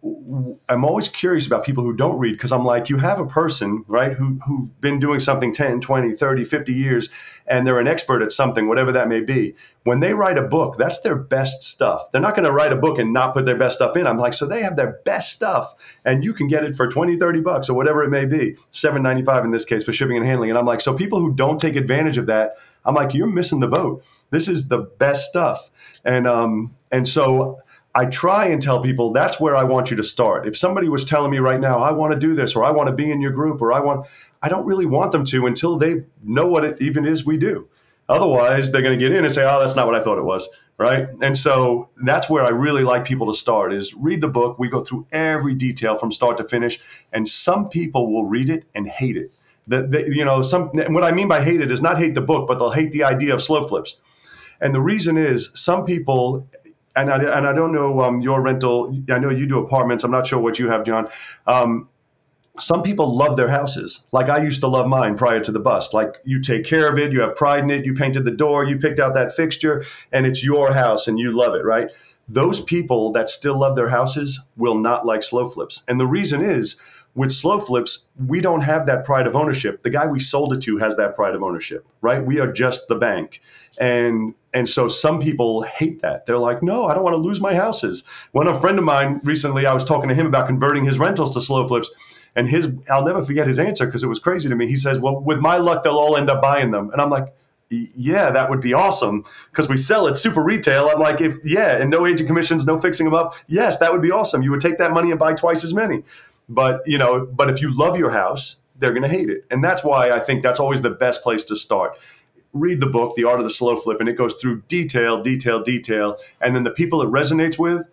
I'm 0.69 0.85
always 0.85 1.07
curious 1.09 1.47
about 1.47 1.65
people 1.65 1.85
who 1.85 1.93
don't 1.93 2.19
read 2.19 2.33
because 2.33 2.51
I'm 2.51 2.65
like, 2.65 2.89
you 2.89 2.99
have 2.99 3.21
a 3.21 3.27
person, 3.27 3.85
right, 3.87 4.13
who, 4.13 4.41
who've 4.47 4.81
been 4.81 4.99
doing 4.99 5.21
something 5.21 5.53
10, 5.53 5.81
20, 5.81 6.13
30, 6.13 6.45
50 6.45 6.73
years, 6.73 7.09
and 7.47 7.67
they're 7.67 7.79
an 7.79 7.87
expert 7.87 8.23
at 8.23 8.33
something, 8.33 8.67
whatever 8.67 8.91
that 8.91 9.09
may 9.09 9.21
be. 9.21 9.55
When 9.85 10.01
they 10.01 10.15
write 10.15 10.39
a 10.39 10.43
book, 10.43 10.77
that's 10.77 11.01
their 11.03 11.15
best 11.15 11.63
stuff. 11.63 12.11
They're 12.11 12.23
not 12.23 12.35
going 12.35 12.47
to 12.47 12.53
write 12.53 12.73
a 12.73 12.77
book 12.77 12.99
and 12.99 13.13
not 13.13 13.35
put 13.35 13.45
their 13.45 13.57
best 13.57 13.77
stuff 13.77 13.97
in. 13.97 14.07
I'm 14.07 14.19
like, 14.19 14.35
so 14.35 14.47
they 14.47 14.63
have 14.63 14.77
their 14.77 14.99
best 15.05 15.33
stuff, 15.33 15.75
and 16.05 16.25
you 16.25 16.33
can 16.33 16.49
get 16.49 16.65
it 16.65 16.75
for 16.75 16.89
20, 16.89 17.17
30 17.17 17.41
bucks 17.43 17.69
or 17.69 17.75
whatever 17.75 18.03
it 18.03 18.11
may 18.11 18.25
be, 18.25 18.57
7.95 18.73 19.45
in 19.45 19.51
this 19.53 19.65
case 19.65 19.85
for 19.85 19.93
shipping 19.93 20.17
and 20.17 20.27
handling. 20.27 20.51
And 20.51 20.59
I'm 20.59 20.67
like, 20.67 20.81
so 20.81 20.95
people 20.95 21.21
who 21.21 21.35
don't 21.35 21.61
take 21.61 21.77
advantage 21.77 22.19
of 22.19 22.27
that, 22.27 22.55
I'm 22.85 22.95
like, 22.95 23.15
you're 23.15 23.29
missing 23.29 23.61
the 23.61 23.69
boat. 23.69 24.03
This 24.31 24.49
is 24.49 24.69
the 24.69 24.79
best 24.79 25.29
stuff. 25.29 25.71
And 26.05 26.27
um, 26.27 26.75
and 26.93 27.09
so 27.09 27.63
I 27.95 28.07
try 28.07 28.47
and 28.47 28.63
tell 28.63 28.81
people 28.83 29.13
that's 29.13 29.39
where 29.41 29.57
I 29.57 29.65
want 29.65 29.91
you 29.91 29.97
to 29.97 30.03
start. 30.03 30.47
If 30.47 30.57
somebody 30.57 30.89
was 30.89 31.05
telling 31.05 31.31
me 31.31 31.39
right 31.39 31.61
now, 31.61 31.81
I 31.81 31.93
want 31.93 32.13
to 32.13 32.19
do 32.19 32.35
this, 32.35 32.57
or 32.57 32.65
I 32.65 32.71
want 32.71 32.89
to 32.89 32.95
be 32.95 33.11
in 33.11 33.21
your 33.21 33.33
group, 33.33 33.61
or 33.61 33.73
I 33.73 33.81
want, 33.81 34.07
I 34.43 34.49
don't 34.49 34.65
really 34.65 34.87
want 34.87 35.13
them 35.13 35.25
to 35.27 35.47
until 35.47 35.77
they 35.77 36.07
know 36.23 36.47
what 36.47 36.65
it 36.65 36.81
even 36.81 37.05
is 37.05 37.27
we 37.27 37.37
do. 37.37 37.69
Otherwise, 38.09 38.71
they're 38.71 38.83
going 38.83 38.99
to 38.99 39.03
get 39.03 39.17
in 39.17 39.25
and 39.25 39.33
say, 39.33 39.45
"Oh, 39.45 39.61
that's 39.61 39.77
not 39.77 39.87
what 39.87 39.95
I 39.95 40.03
thought 40.03 40.19
it 40.19 40.25
was." 40.25 40.49
Right? 40.79 41.09
And 41.21 41.37
so 41.37 41.91
that's 42.03 42.29
where 42.29 42.45
I 42.45 42.49
really 42.49 42.83
like 42.83 43.05
people 43.05 43.33
to 43.33 43.39
start: 43.39 43.73
is 43.73 43.95
read 43.95 44.21
the 44.21 44.29
book. 44.29 44.59
We 44.59 44.69
go 44.69 44.83
through 44.83 45.07
every 45.13 45.55
detail 45.55 45.95
from 45.95 46.13
start 46.13 46.39
to 46.39 46.45
finish, 46.45 46.81
and 47.13 47.29
some 47.29 47.69
people 47.69 48.13
will 48.13 48.25
read 48.25 48.49
it 48.49 48.65
and 48.75 48.89
hate 48.89 49.17
it. 49.17 49.33
That 49.69 49.93
you 50.09 50.25
know, 50.25 50.43
some 50.43 50.71
what 50.71 51.05
I 51.05 51.13
mean 51.13 51.29
by 51.29 51.45
hate 51.45 51.61
it 51.61 51.71
is 51.71 51.81
not 51.81 51.99
hate 51.99 52.15
the 52.15 52.21
book, 52.21 52.49
but 52.49 52.59
they'll 52.59 52.73
hate 52.73 52.91
the 52.93 53.05
idea 53.05 53.35
of 53.35 53.43
slow 53.43 53.67
flips. 53.69 53.99
And 54.61 54.75
the 54.75 54.81
reason 54.81 55.17
is 55.17 55.51
some 55.55 55.85
people 55.85 56.47
and 56.97 57.11
I, 57.11 57.17
and 57.17 57.47
I 57.47 57.53
don't 57.53 57.73
know 57.73 58.03
um, 58.03 58.21
your 58.21 58.41
rental. 58.41 58.97
I 59.11 59.19
know 59.19 59.31
you 59.31 59.47
do 59.47 59.59
apartments. 59.59 60.05
I'm 60.05 60.11
not 60.11 60.27
sure 60.27 60.39
what 60.39 60.59
you 60.59 60.69
have, 60.69 60.85
John. 60.85 61.09
Um, 61.47 61.89
some 62.59 62.83
people 62.83 63.17
love 63.17 63.37
their 63.37 63.49
houses, 63.49 64.05
like 64.13 64.29
I 64.29 64.43
used 64.43 64.61
to 64.61 64.67
love 64.67 64.87
mine 64.87 65.17
prior 65.17 65.41
to 65.41 65.51
the 65.51 65.59
bust. 65.59 65.95
Like 65.95 66.17
you 66.25 66.41
take 66.41 66.65
care 66.65 66.87
of 66.87 66.99
it, 66.99 67.11
you 67.11 67.23
have 67.23 67.35
pride 67.35 67.65
in 67.65 67.71
it, 67.71 67.87
you 67.87 67.95
painted 67.95 68.25
the 68.27 68.31
door, 68.31 68.65
you 68.65 68.79
picked 68.79 69.01
out 69.01 69.15
that 69.15 69.33
fixture, 69.35 69.85
and 70.13 70.27
it's 70.27 70.45
your 70.45 70.75
house 70.75 71.09
and 71.09 71.19
you 71.19 71.33
love 71.33 71.55
it, 71.55 71.65
right? 71.65 71.91
Those 72.29 72.61
people 72.61 73.13
that 73.13 73.29
still 73.29 73.59
love 73.59 73.77
their 73.77 73.89
houses 73.89 74.41
will 74.57 74.77
not 74.77 75.05
like 75.05 75.23
slow 75.23 75.49
flips. 75.49 75.83
And 75.89 76.01
the 76.01 76.07
reason 76.07 76.43
is 76.43 76.77
with 77.15 77.31
slow 77.31 77.59
flips, 77.59 78.07
we 78.27 78.41
don't 78.41 78.63
have 78.63 78.87
that 78.87 79.05
pride 79.05 79.27
of 79.27 79.37
ownership. 79.37 79.83
The 79.83 79.91
guy 79.91 80.07
we 80.07 80.19
sold 80.19 80.53
it 80.55 80.63
to 80.63 80.79
has 80.79 80.97
that 80.97 81.15
pride 81.15 81.35
of 81.35 81.43
ownership, 81.43 81.87
right? 82.01 82.25
We 82.25 82.41
are 82.41 82.51
just 82.51 82.89
the 82.89 82.95
bank. 82.95 83.43
And 83.79 84.35
and 84.55 84.69
so 84.69 84.89
some 84.89 85.21
people 85.21 85.63
hate 85.63 86.03
that. 86.03 86.27
They're 86.27 86.39
like, 86.39 86.63
no, 86.63 86.87
I 86.87 86.95
don't 86.95 87.05
want 87.05 87.15
to 87.15 87.19
lose 87.19 87.41
my 87.41 87.55
houses. 87.55 88.05
One 88.33 88.47
a 88.47 88.55
friend 88.55 88.79
of 88.79 88.85
mine 88.85 89.21
recently, 89.25 89.67
I 89.67 89.73
was 89.73 89.85
talking 89.85 90.09
to 90.09 90.15
him 90.15 90.27
about 90.27 90.47
converting 90.47 90.85
his 90.85 90.99
rentals 90.99 91.33
to 91.35 91.41
slow 91.41 91.67
flips. 91.67 91.91
And 92.35 92.49
his, 92.49 92.71
I'll 92.91 93.05
never 93.05 93.25
forget 93.25 93.47
his 93.47 93.59
answer 93.59 93.85
because 93.85 94.03
it 94.03 94.09
was 94.09 94.19
crazy 94.19 94.49
to 94.49 94.57
me. 94.57 94.67
He 94.67 94.77
says, 94.77 94.99
well, 94.99 95.21
with 95.21 95.39
my 95.39 95.59
luck, 95.59 95.85
they'll 95.85 95.99
all 95.99 96.17
end 96.17 96.31
up 96.31 96.41
buying 96.41 96.71
them. 96.71 96.91
And 96.91 97.01
I'm 97.01 97.11
like, 97.11 97.35
yeah, 97.73 98.31
that 98.31 98.51
would 98.51 98.61
be 98.61 98.75
awesome 98.75 99.25
because 99.51 99.69
we 99.69 99.77
sell 99.77 100.07
it 100.07 100.17
super 100.17 100.43
retail. 100.43 100.89
I'm 100.89 101.01
like, 101.01 101.21
if 101.21 101.37
yeah, 101.45 101.77
and 101.77 101.91
no 101.91 102.07
agent 102.07 102.27
commissions, 102.27 102.67
no 102.67 102.81
fixing 102.81 103.05
them 103.05 103.15
up. 103.15 103.35
Yes, 103.49 103.79
that 103.79 103.93
would 103.93 104.03
be 104.03 104.11
awesome. 104.11 104.43
You 104.43 104.51
would 104.51 104.61
take 104.61 104.79
that 104.79 104.93
money 104.93 105.11
and 105.11 105.19
buy 105.19 105.35
twice 105.35 105.65
as 105.65 105.73
many. 105.73 106.03
But 106.49 106.83
you 106.87 106.99
know, 106.99 107.27
but 107.27 107.51
if 107.51 107.61
you 107.61 107.77
love 107.77 107.97
your 107.97 108.11
house, 108.11 108.57
they're 108.79 108.93
going 108.93 109.03
to 109.03 109.09
hate 109.09 109.31
it, 109.31 109.45
and 109.51 109.63
that's 109.63 109.83
why 109.83 110.11
I 110.11 110.21
think 110.21 110.43
that's 110.43 110.61
always 110.61 110.83
the 110.83 110.91
best 110.91 111.23
place 111.23 111.45
to 111.47 111.57
start. 111.57 111.97
Read 112.53 112.81
the 112.81 112.87
book, 112.87 113.17
The 113.17 113.25
Art 113.25 113.39
of 113.39 113.45
the 113.45 113.51
Slow 113.51 113.77
Flip, 113.77 113.99
and 113.99 114.09
it 114.09 114.19
goes 114.19 114.35
through 114.35 114.63
detail, 114.69 115.23
detail, 115.23 115.63
detail, 115.63 116.19
and 116.41 116.55
then 116.55 116.65
the 116.65 116.71
people 116.71 117.01
it 117.01 117.09
resonates 117.09 117.59
with. 117.59 117.89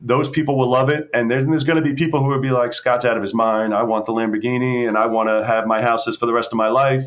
Those 0.00 0.28
people 0.28 0.56
will 0.56 0.70
love 0.70 0.88
it, 0.88 1.10
and 1.12 1.30
then 1.30 1.50
there's 1.50 1.64
going 1.64 1.82
to 1.82 1.82
be 1.82 1.92
people 1.92 2.22
who 2.22 2.28
will 2.28 2.40
be 2.40 2.52
like, 2.52 2.72
"Scott's 2.72 3.04
out 3.04 3.16
of 3.16 3.22
his 3.22 3.34
mind. 3.34 3.74
I 3.74 3.82
want 3.82 4.06
the 4.06 4.12
Lamborghini, 4.12 4.88
and 4.88 4.96
I 4.96 5.06
want 5.06 5.28
to 5.28 5.44
have 5.44 5.66
my 5.66 5.82
houses 5.82 6.16
for 6.16 6.26
the 6.26 6.32
rest 6.32 6.52
of 6.52 6.56
my 6.56 6.68
life." 6.68 7.04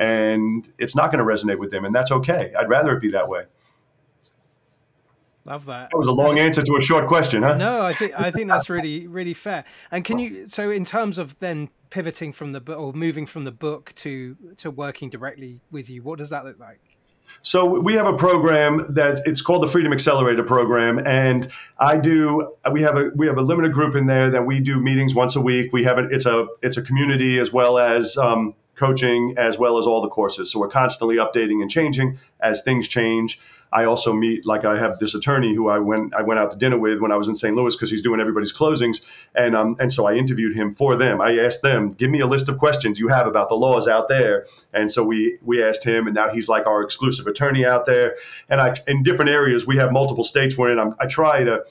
And 0.00 0.66
it's 0.78 0.96
not 0.96 1.12
going 1.12 1.24
to 1.24 1.30
resonate 1.30 1.58
with 1.58 1.70
them, 1.70 1.84
and 1.84 1.94
that's 1.94 2.10
okay. 2.10 2.52
I'd 2.58 2.68
rather 2.68 2.96
it 2.96 3.00
be 3.00 3.10
that 3.10 3.28
way. 3.28 3.44
Love 5.44 5.66
that. 5.66 5.90
That 5.90 5.98
was 5.98 6.08
a 6.08 6.12
long 6.12 6.38
answer 6.38 6.62
to 6.62 6.76
a 6.76 6.80
short 6.80 7.06
question, 7.06 7.42
huh? 7.42 7.56
No, 7.56 7.82
I 7.82 7.92
think 7.92 8.12
I 8.18 8.30
think 8.30 8.48
that's 8.48 8.70
really 8.76 9.06
really 9.06 9.34
fair. 9.34 9.64
And 9.90 10.04
can 10.04 10.18
you 10.18 10.46
so 10.46 10.70
in 10.70 10.84
terms 10.84 11.18
of 11.18 11.38
then 11.38 11.68
pivoting 11.90 12.32
from 12.32 12.52
the 12.52 12.60
book 12.60 12.78
or 12.78 12.92
moving 12.92 13.26
from 13.26 13.44
the 13.44 13.52
book 13.52 13.92
to 13.96 14.36
to 14.56 14.70
working 14.70 15.10
directly 15.10 15.60
with 15.70 15.90
you, 15.90 16.02
what 16.02 16.18
does 16.18 16.30
that 16.30 16.44
look 16.44 16.58
like? 16.58 16.80
So 17.42 17.80
we 17.80 17.94
have 17.94 18.06
a 18.06 18.16
program 18.16 18.92
that 18.94 19.22
it's 19.24 19.40
called 19.40 19.62
the 19.62 19.68
Freedom 19.68 19.92
Accelerator 19.92 20.42
program, 20.42 20.98
and 20.98 21.48
I 21.78 21.98
do. 21.98 22.54
We 22.72 22.82
have 22.82 22.96
a 22.96 23.10
we 23.14 23.26
have 23.26 23.36
a 23.36 23.42
limited 23.42 23.72
group 23.72 23.94
in 23.96 24.06
there 24.06 24.30
that 24.30 24.46
we 24.46 24.60
do 24.60 24.80
meetings 24.80 25.14
once 25.14 25.36
a 25.36 25.40
week. 25.40 25.72
We 25.72 25.84
have 25.84 25.98
it. 25.98 26.10
It's 26.10 26.26
a 26.26 26.46
it's 26.62 26.76
a 26.76 26.82
community 26.82 27.38
as 27.38 27.52
well 27.52 27.78
as 27.78 28.16
um, 28.16 28.54
coaching 28.80 29.34
as 29.36 29.58
well 29.58 29.78
as 29.78 29.86
all 29.86 30.00
the 30.00 30.08
courses. 30.08 30.50
So 30.50 30.58
we're 30.58 30.68
constantly 30.68 31.16
updating 31.16 31.60
and 31.60 31.70
changing 31.70 32.18
as 32.40 32.62
things 32.62 32.88
change. 32.88 33.38
I 33.72 33.84
also 33.84 34.12
meet 34.12 34.46
like 34.46 34.64
I 34.64 34.78
have 34.78 34.98
this 34.98 35.14
attorney 35.14 35.54
who 35.54 35.68
I 35.68 35.78
went 35.78 36.14
I 36.14 36.22
went 36.22 36.40
out 36.40 36.50
to 36.50 36.56
dinner 36.56 36.78
with 36.78 37.00
when 37.00 37.12
I 37.12 37.16
was 37.16 37.28
in 37.28 37.36
St. 37.36 37.54
Louis 37.54 37.74
because 37.76 37.90
he's 37.90 38.02
doing 38.02 38.20
everybody's 38.20 38.52
closings, 38.52 39.02
and 39.34 39.54
um 39.54 39.76
and 39.78 39.92
so 39.92 40.06
I 40.06 40.14
interviewed 40.14 40.56
him 40.56 40.74
for 40.74 40.96
them. 40.96 41.20
I 41.20 41.38
asked 41.38 41.62
them, 41.62 41.92
give 41.92 42.10
me 42.10 42.20
a 42.20 42.26
list 42.26 42.48
of 42.48 42.58
questions 42.58 42.98
you 42.98 43.08
have 43.08 43.26
about 43.26 43.48
the 43.48 43.54
laws 43.54 43.86
out 43.86 44.08
there, 44.08 44.46
and 44.72 44.90
so 44.90 45.04
we 45.04 45.38
we 45.42 45.62
asked 45.62 45.84
him, 45.84 46.06
and 46.06 46.14
now 46.14 46.30
he's 46.30 46.48
like 46.48 46.66
our 46.66 46.82
exclusive 46.82 47.26
attorney 47.26 47.64
out 47.64 47.86
there. 47.86 48.16
And 48.48 48.60
I 48.60 48.74
in 48.88 49.02
different 49.02 49.30
areas 49.30 49.66
we 49.66 49.76
have 49.76 49.92
multiple 49.92 50.24
states 50.24 50.58
we're 50.58 50.72
in. 50.72 50.78
I'm, 50.78 50.94
I 50.98 51.06
try 51.06 51.44
to. 51.44 51.64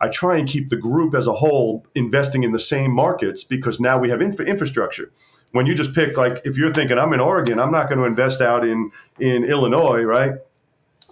I 0.00 0.06
try 0.06 0.38
and 0.38 0.48
keep 0.48 0.68
the 0.68 0.76
group 0.76 1.12
as 1.12 1.26
a 1.26 1.32
whole 1.32 1.84
investing 1.96 2.44
in 2.44 2.52
the 2.52 2.60
same 2.60 2.92
markets 2.92 3.42
because 3.42 3.80
now 3.80 3.98
we 3.98 4.10
have 4.10 4.22
infra- 4.22 4.46
infrastructure 4.46 5.10
when 5.52 5.66
you 5.66 5.74
just 5.74 5.94
pick 5.94 6.16
like 6.16 6.42
if 6.44 6.56
you're 6.56 6.72
thinking 6.72 6.98
I'm 6.98 7.12
in 7.12 7.20
Oregon, 7.20 7.58
I'm 7.58 7.72
not 7.72 7.88
going 7.88 7.98
to 7.98 8.04
invest 8.04 8.40
out 8.40 8.66
in 8.66 8.90
in 9.18 9.44
Illinois, 9.44 10.02
right? 10.02 10.32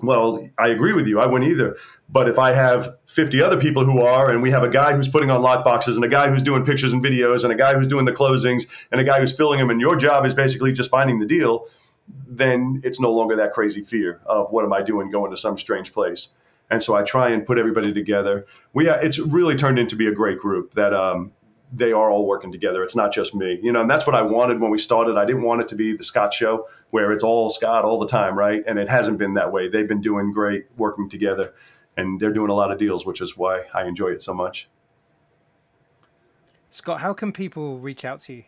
Well, 0.03 0.47
I 0.59 0.69
agree 0.69 0.93
with 0.93 1.07
you. 1.07 1.21
I 1.21 1.27
wouldn't 1.27 1.51
either. 1.51 1.77
But 2.09 2.29
if 2.29 2.39
I 2.39 2.53
have 2.53 2.97
50 3.07 3.41
other 3.41 3.57
people 3.59 3.85
who 3.85 4.03
are, 4.03 4.31
and 4.31 4.43
we 4.43 4.51
have 4.51 4.63
a 4.63 4.69
guy 4.69 4.95
who's 4.95 5.09
putting 5.09 5.31
on 5.31 5.41
lockboxes, 5.41 5.97
and 5.97 6.05
a 6.05 6.09
guy 6.09 6.29
who's 6.29 6.43
doing 6.43 6.65
pictures 6.65 6.93
and 6.93 7.03
videos, 7.03 7.45
and 7.45 7.53
a 7.53 7.57
guy 7.57 7.75
who's 7.75 7.87
doing 7.87 8.05
the 8.05 8.13
closings, 8.13 8.67
and 8.93 9.01
a 9.01 9.05
guy 9.05 9.19
who's 9.19 9.33
filling 9.33 9.59
them, 9.59 9.71
and 9.71 9.81
your 9.81 9.97
job 9.97 10.27
is 10.27 10.35
basically 10.35 10.73
just 10.73 10.91
finding 10.91 11.19
the 11.19 11.27
deal, 11.27 11.67
then 12.29 12.81
it's 12.85 13.01
no 13.01 13.11
longer 13.11 13.37
that 13.37 13.53
crazy 13.53 13.83
fear 13.83 14.21
of 14.27 14.51
what 14.53 14.65
am 14.65 14.73
I 14.73 14.83
doing 14.83 15.11
going 15.11 15.31
to 15.31 15.37
some 15.37 15.57
strange 15.57 15.93
place. 15.93 16.35
And 16.71 16.83
so 16.83 16.95
I 16.95 17.03
try 17.03 17.31
and 17.31 17.45
put 17.45 17.59
everybody 17.59 17.93
together. 17.93 18.47
We 18.73 18.89
it's 18.89 19.19
really 19.19 19.57
turned 19.57 19.79
into 19.79 19.97
be 19.97 20.07
a 20.07 20.13
great 20.13 20.39
group 20.39 20.75
that 20.75 20.93
um, 20.93 21.33
they 21.77 21.93
are 21.93 22.11
all 22.11 22.27
working 22.27 22.51
together. 22.51 22.83
It's 22.83 22.97
not 22.97 23.13
just 23.13 23.35
me, 23.35 23.59
you 23.63 23.73
know, 23.73 23.83
and 23.83 23.91
that's 23.91 24.07
what 24.07 24.17
I 24.17 24.23
wanted 24.23 24.61
when 24.61 24.71
we 24.71 24.79
started. 24.79 25.17
I 25.17 25.25
didn't 25.25 25.43
want 25.43 25.61
it 25.61 25.69
to 25.69 25.77
be 25.77 25.97
the 25.97 26.03
Scott 26.03 26.33
show 26.33 26.69
where 26.91 27.13
it's 27.13 27.23
all 27.23 27.51
Scott 27.51 27.85
all 27.85 27.99
the 27.99 28.07
time, 28.07 28.39
right? 28.39 28.63
And 28.67 28.79
it 28.79 28.89
hasn't 28.89 29.19
been 29.19 29.35
that 29.35 29.53
way. 29.53 29.69
They've 29.69 29.89
been 29.89 30.01
doing 30.01 30.33
great 30.33 30.67
working 30.77 31.09
together 31.09 31.53
and 31.97 32.21
they're 32.21 32.33
doing 32.33 32.51
a 32.51 32.55
lot 32.55 32.71
of 32.71 32.79
deals, 32.79 33.05
which 33.05 33.21
is 33.21 33.37
why 33.37 33.65
I 33.75 33.85
enjoy 33.85 34.09
it 34.09 34.23
so 34.23 34.33
much. 34.33 34.69
Scott, 36.71 37.01
how 37.01 37.13
can 37.13 37.33
people 37.33 37.79
reach 37.79 38.05
out 38.05 38.21
to 38.23 38.35
you? 38.35 38.45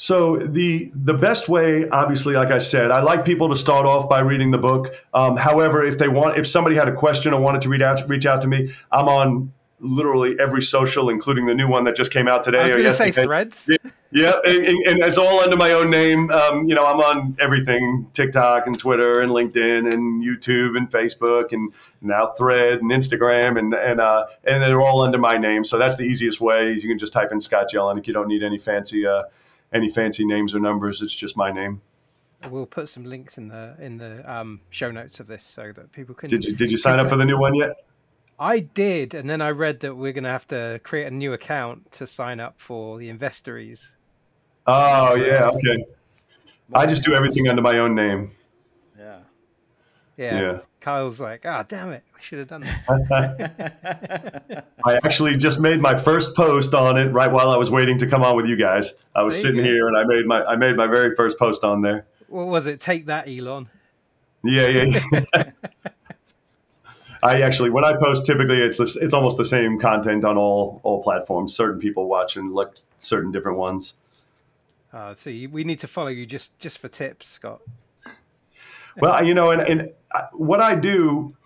So 0.00 0.36
the 0.36 0.92
the 0.94 1.14
best 1.14 1.48
way, 1.48 1.88
obviously, 1.88 2.34
like 2.34 2.52
I 2.52 2.58
said, 2.58 2.92
I 2.92 3.00
like 3.02 3.24
people 3.24 3.48
to 3.48 3.56
start 3.56 3.84
off 3.84 4.08
by 4.08 4.20
reading 4.20 4.52
the 4.52 4.58
book. 4.58 4.94
Um, 5.12 5.36
however, 5.36 5.82
if 5.84 5.98
they 5.98 6.06
want, 6.06 6.38
if 6.38 6.46
somebody 6.46 6.76
had 6.76 6.88
a 6.88 6.94
question 6.94 7.32
or 7.32 7.40
wanted 7.40 7.62
to 7.62 7.68
reach 7.68 7.82
out, 7.82 8.08
reach 8.08 8.24
out 8.24 8.40
to 8.42 8.46
me, 8.46 8.72
I'm 8.92 9.08
on 9.08 9.52
literally 9.80 10.36
every 10.40 10.62
social, 10.62 11.08
including 11.08 11.46
the 11.46 11.54
new 11.54 11.68
one 11.68 11.84
that 11.84 11.96
just 11.96 12.12
came 12.12 12.28
out 12.28 12.42
today. 12.42 12.60
I 12.60 12.66
was 12.66 12.76
going 12.76 12.86
to 12.86 12.92
say 12.92 13.10
Threads. 13.10 13.68
Yeah, 13.68 13.76
yeah 14.10 14.32
and, 14.44 14.86
and, 14.86 15.02
it's 15.02 15.18
all 15.18 15.40
under 15.40 15.56
my 15.56 15.72
own 15.72 15.90
name. 15.90 16.30
Um, 16.30 16.64
you 16.64 16.74
know, 16.74 16.84
I'm 16.84 17.00
on 17.00 17.36
everything: 17.40 18.08
TikTok 18.12 18.66
and 18.66 18.78
Twitter 18.78 19.20
and 19.20 19.32
LinkedIn 19.32 19.92
and 19.92 20.22
YouTube 20.24 20.76
and 20.76 20.90
Facebook 20.90 21.52
and 21.52 21.72
now 22.00 22.32
Thread 22.38 22.80
and 22.80 22.90
Instagram 22.90 23.58
and 23.58 23.74
and 23.74 24.00
uh, 24.00 24.26
and 24.44 24.62
they're 24.62 24.80
all 24.80 25.00
under 25.00 25.18
my 25.18 25.36
name. 25.36 25.64
So 25.64 25.78
that's 25.78 25.96
the 25.96 26.04
easiest 26.04 26.40
way. 26.40 26.72
You 26.72 26.88
can 26.88 26.98
just 26.98 27.12
type 27.12 27.32
in 27.32 27.40
Scott 27.40 27.66
Jelinek. 27.72 28.06
You 28.06 28.12
don't 28.12 28.28
need 28.28 28.42
any 28.42 28.58
fancy 28.58 29.06
uh, 29.06 29.24
any 29.72 29.90
fancy 29.90 30.24
names 30.24 30.54
or 30.54 30.60
numbers. 30.60 31.02
It's 31.02 31.14
just 31.14 31.36
my 31.36 31.52
name. 31.52 31.82
We'll 32.50 32.66
put 32.66 32.88
some 32.88 33.04
links 33.04 33.36
in 33.36 33.48
the 33.48 33.74
in 33.80 33.98
the 33.98 34.22
um, 34.32 34.60
show 34.70 34.90
notes 34.90 35.18
of 35.18 35.26
this 35.26 35.44
so 35.44 35.72
that 35.72 35.90
people 35.92 36.14
can. 36.14 36.28
Did 36.28 36.44
you 36.44 36.54
did 36.54 36.70
you 36.70 36.78
sign 36.78 37.00
up 37.00 37.08
for 37.08 37.16
the 37.16 37.24
new 37.24 37.38
one 37.38 37.54
yet? 37.54 37.87
I 38.40 38.60
did, 38.60 39.14
and 39.14 39.28
then 39.28 39.40
I 39.40 39.50
read 39.50 39.80
that 39.80 39.96
we're 39.96 40.12
going 40.12 40.24
to 40.24 40.30
have 40.30 40.46
to 40.48 40.80
create 40.84 41.06
a 41.06 41.10
new 41.10 41.32
account 41.32 41.90
to 41.92 42.06
sign 42.06 42.40
up 42.40 42.60
for 42.60 42.98
the 42.98 43.08
Investories. 43.08 43.96
Oh 44.66 45.14
yeah, 45.14 45.48
okay. 45.48 45.84
I 46.74 46.86
just 46.86 47.02
do 47.02 47.14
everything 47.14 47.48
under 47.48 47.62
my 47.62 47.78
own 47.78 47.94
name. 47.94 48.32
Yeah. 48.98 49.20
Yeah. 50.18 50.40
yeah. 50.40 50.60
Kyle's 50.80 51.20
like, 51.20 51.44
ah, 51.46 51.60
oh, 51.60 51.64
damn 51.66 51.90
it, 51.90 52.02
I 52.14 52.20
should 52.20 52.40
have 52.40 52.48
done 52.48 52.62
that. 52.62 54.64
I 54.84 54.94
actually 55.04 55.36
just 55.36 55.60
made 55.60 55.80
my 55.80 55.96
first 55.96 56.36
post 56.36 56.74
on 56.74 56.98
it 56.98 57.12
right 57.12 57.30
while 57.30 57.50
I 57.50 57.56
was 57.56 57.70
waiting 57.70 57.96
to 57.98 58.06
come 58.06 58.22
on 58.22 58.36
with 58.36 58.46
you 58.46 58.56
guys. 58.56 58.94
I 59.14 59.22
was 59.22 59.40
sitting 59.40 59.64
here 59.64 59.88
and 59.88 59.96
I 59.96 60.04
made 60.04 60.26
my 60.26 60.44
I 60.44 60.56
made 60.56 60.76
my 60.76 60.86
very 60.86 61.14
first 61.14 61.38
post 61.38 61.64
on 61.64 61.82
there. 61.82 62.06
What 62.28 62.48
was 62.48 62.66
it? 62.66 62.80
Take 62.80 63.06
that, 63.06 63.26
Elon. 63.26 63.70
Yeah, 64.44 64.66
yeah. 64.66 65.02
yeah. 65.12 65.50
I 67.22 67.42
actually, 67.42 67.70
when 67.70 67.84
I 67.84 67.94
post, 67.94 68.26
typically 68.26 68.60
it's 68.60 68.78
this, 68.78 68.96
it's 68.96 69.14
almost 69.14 69.36
the 69.36 69.44
same 69.44 69.78
content 69.78 70.24
on 70.24 70.36
all 70.36 70.80
all 70.82 71.02
platforms. 71.02 71.54
Certain 71.54 71.80
people 71.80 72.06
watch 72.08 72.36
and 72.36 72.54
look 72.54 72.76
certain 72.98 73.32
different 73.32 73.58
ones. 73.58 73.94
Uh, 74.92 75.14
so 75.14 75.30
you, 75.30 75.50
we 75.50 75.64
need 75.64 75.80
to 75.80 75.86
follow 75.86 76.08
you 76.08 76.26
just 76.26 76.58
just 76.58 76.78
for 76.78 76.88
tips, 76.88 77.28
Scott. 77.28 77.60
well, 78.96 79.24
you 79.24 79.34
know, 79.34 79.50
and, 79.50 79.62
and 79.62 79.90
what 80.32 80.60
I 80.60 80.74
do, 80.74 81.36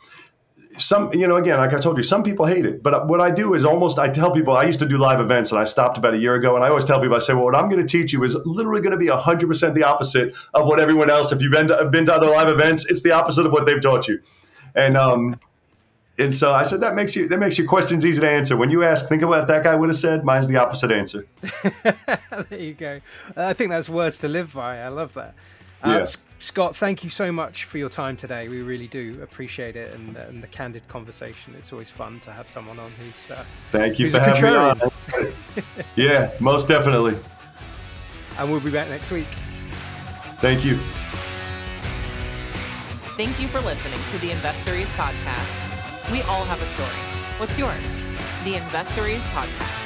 some 0.76 1.12
you 1.12 1.26
know, 1.26 1.36
again, 1.36 1.58
like 1.58 1.72
I 1.72 1.80
told 1.80 1.96
you, 1.96 2.02
some 2.02 2.22
people 2.22 2.46
hate 2.46 2.64
it, 2.64 2.82
but 2.82 3.08
what 3.08 3.20
I 3.20 3.30
do 3.30 3.54
is 3.54 3.64
almost 3.64 3.98
I 3.98 4.08
tell 4.08 4.30
people 4.30 4.56
I 4.56 4.64
used 4.64 4.78
to 4.80 4.86
do 4.86 4.96
live 4.96 5.20
events 5.20 5.50
and 5.50 5.60
I 5.60 5.64
stopped 5.64 5.98
about 5.98 6.14
a 6.14 6.18
year 6.18 6.34
ago, 6.34 6.54
and 6.54 6.64
I 6.64 6.68
always 6.68 6.84
tell 6.84 7.00
people 7.00 7.16
I 7.16 7.20
say, 7.20 7.34
well, 7.34 7.44
what 7.44 7.56
I'm 7.56 7.68
going 7.68 7.84
to 7.84 7.88
teach 7.88 8.12
you 8.12 8.22
is 8.22 8.36
literally 8.44 8.80
going 8.80 8.92
to 8.92 8.98
be 8.98 9.08
hundred 9.08 9.48
percent 9.48 9.74
the 9.74 9.84
opposite 9.84 10.36
of 10.54 10.66
what 10.66 10.78
everyone 10.78 11.10
else. 11.10 11.32
If 11.32 11.42
you've 11.42 11.52
been 11.52 11.68
to, 11.68 11.84
been 11.90 12.06
to 12.06 12.14
other 12.14 12.28
live 12.28 12.48
events, 12.48 12.86
it's 12.88 13.02
the 13.02 13.12
opposite 13.12 13.46
of 13.46 13.52
what 13.52 13.66
they've 13.66 13.80
taught 13.80 14.06
you, 14.06 14.20
and 14.76 14.96
um, 14.96 15.40
and 16.18 16.34
so 16.34 16.52
I 16.52 16.62
said 16.62 16.80
that 16.80 16.94
makes 16.94 17.16
you 17.16 17.26
that 17.28 17.38
makes 17.38 17.56
your 17.56 17.66
questions 17.66 18.04
easy 18.04 18.20
to 18.20 18.28
answer. 18.28 18.56
When 18.56 18.70
you 18.70 18.84
ask, 18.84 19.08
think 19.08 19.22
about 19.22 19.30
what 19.30 19.48
that 19.48 19.64
guy 19.64 19.74
would 19.74 19.88
have 19.88 19.96
said. 19.96 20.24
Mine's 20.24 20.48
the 20.48 20.56
opposite 20.56 20.92
answer. 20.92 21.26
there 22.50 22.58
you 22.58 22.74
go. 22.74 23.00
Uh, 23.36 23.46
I 23.46 23.54
think 23.54 23.70
that's 23.70 23.88
words 23.88 24.18
to 24.18 24.28
live 24.28 24.52
by. 24.52 24.80
I 24.80 24.88
love 24.88 25.14
that. 25.14 25.34
Uh, 25.82 25.98
yeah. 25.98 26.04
Scott, 26.38 26.76
thank 26.76 27.04
you 27.04 27.10
so 27.10 27.30
much 27.30 27.64
for 27.64 27.78
your 27.78 27.88
time 27.88 28.16
today. 28.16 28.48
We 28.48 28.62
really 28.62 28.88
do 28.88 29.20
appreciate 29.22 29.76
it 29.76 29.94
and, 29.94 30.16
and 30.16 30.42
the 30.42 30.48
candid 30.48 30.86
conversation. 30.88 31.54
It's 31.56 31.72
always 31.72 31.88
fun 31.88 32.18
to 32.20 32.32
have 32.32 32.48
someone 32.48 32.80
on 32.80 32.90
who's. 32.92 33.30
Uh, 33.30 33.44
thank 33.70 34.00
you 34.00 34.06
who's 34.06 34.14
for 34.14 34.20
having 34.20 34.42
me 34.42 34.56
on. 34.58 34.92
yeah, 35.96 36.32
most 36.40 36.66
definitely. 36.66 37.16
And 38.38 38.50
we'll 38.50 38.60
be 38.60 38.72
back 38.72 38.88
next 38.88 39.10
week. 39.12 39.28
Thank 40.40 40.64
you. 40.64 40.78
Thank 43.16 43.38
you 43.38 43.46
for 43.48 43.60
listening 43.60 44.00
to 44.10 44.18
the 44.18 44.30
Investories 44.30 44.86
podcast. 44.96 45.61
We 46.12 46.20
all 46.24 46.44
have 46.44 46.60
a 46.60 46.66
story. 46.66 46.90
What's 47.38 47.58
yours? 47.58 48.04
The 48.44 48.56
Investories 48.56 49.22
Podcast. 49.32 49.81